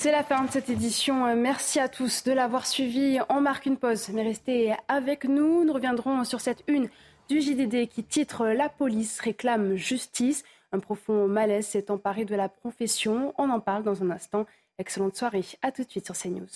C'est 0.00 0.12
la 0.12 0.22
fin 0.22 0.44
de 0.44 0.50
cette 0.52 0.70
édition. 0.70 1.26
Euh, 1.26 1.34
merci 1.34 1.80
à 1.80 1.88
tous 1.88 2.22
de 2.22 2.30
l'avoir 2.30 2.68
suivi. 2.68 3.18
On 3.28 3.40
marque 3.40 3.66
une 3.66 3.76
pause, 3.76 4.10
mais 4.10 4.22
restez 4.22 4.72
avec 4.86 5.24
nous. 5.24 5.64
Nous 5.64 5.72
reviendrons 5.72 6.22
sur 6.22 6.40
cette 6.40 6.62
une 6.68 6.88
du 7.28 7.40
JDD 7.40 7.88
qui 7.88 8.04
titre 8.04 8.46
La 8.46 8.68
police 8.68 9.18
réclame 9.18 9.74
justice. 9.74 10.44
Un 10.70 10.78
profond 10.78 11.26
malaise 11.26 11.66
s'est 11.66 11.90
emparé 11.90 12.24
de 12.24 12.36
la 12.36 12.48
profession. 12.48 13.34
On 13.38 13.50
en 13.50 13.58
parle 13.58 13.82
dans 13.82 14.00
un 14.04 14.10
instant. 14.12 14.46
Excellente 14.78 15.16
soirée. 15.16 15.44
À 15.62 15.72
tout 15.72 15.82
de 15.82 15.90
suite 15.90 16.06
sur 16.06 16.16
CNews. 16.16 16.46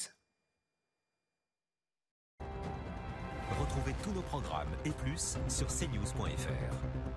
Retrouvez 3.59 3.95
tous 4.05 4.13
nos 4.13 4.23
programmes 4.23 4.71
et 4.85 4.91
plus 4.91 5.37
sur 5.49 5.67
cnews.fr. 5.67 7.12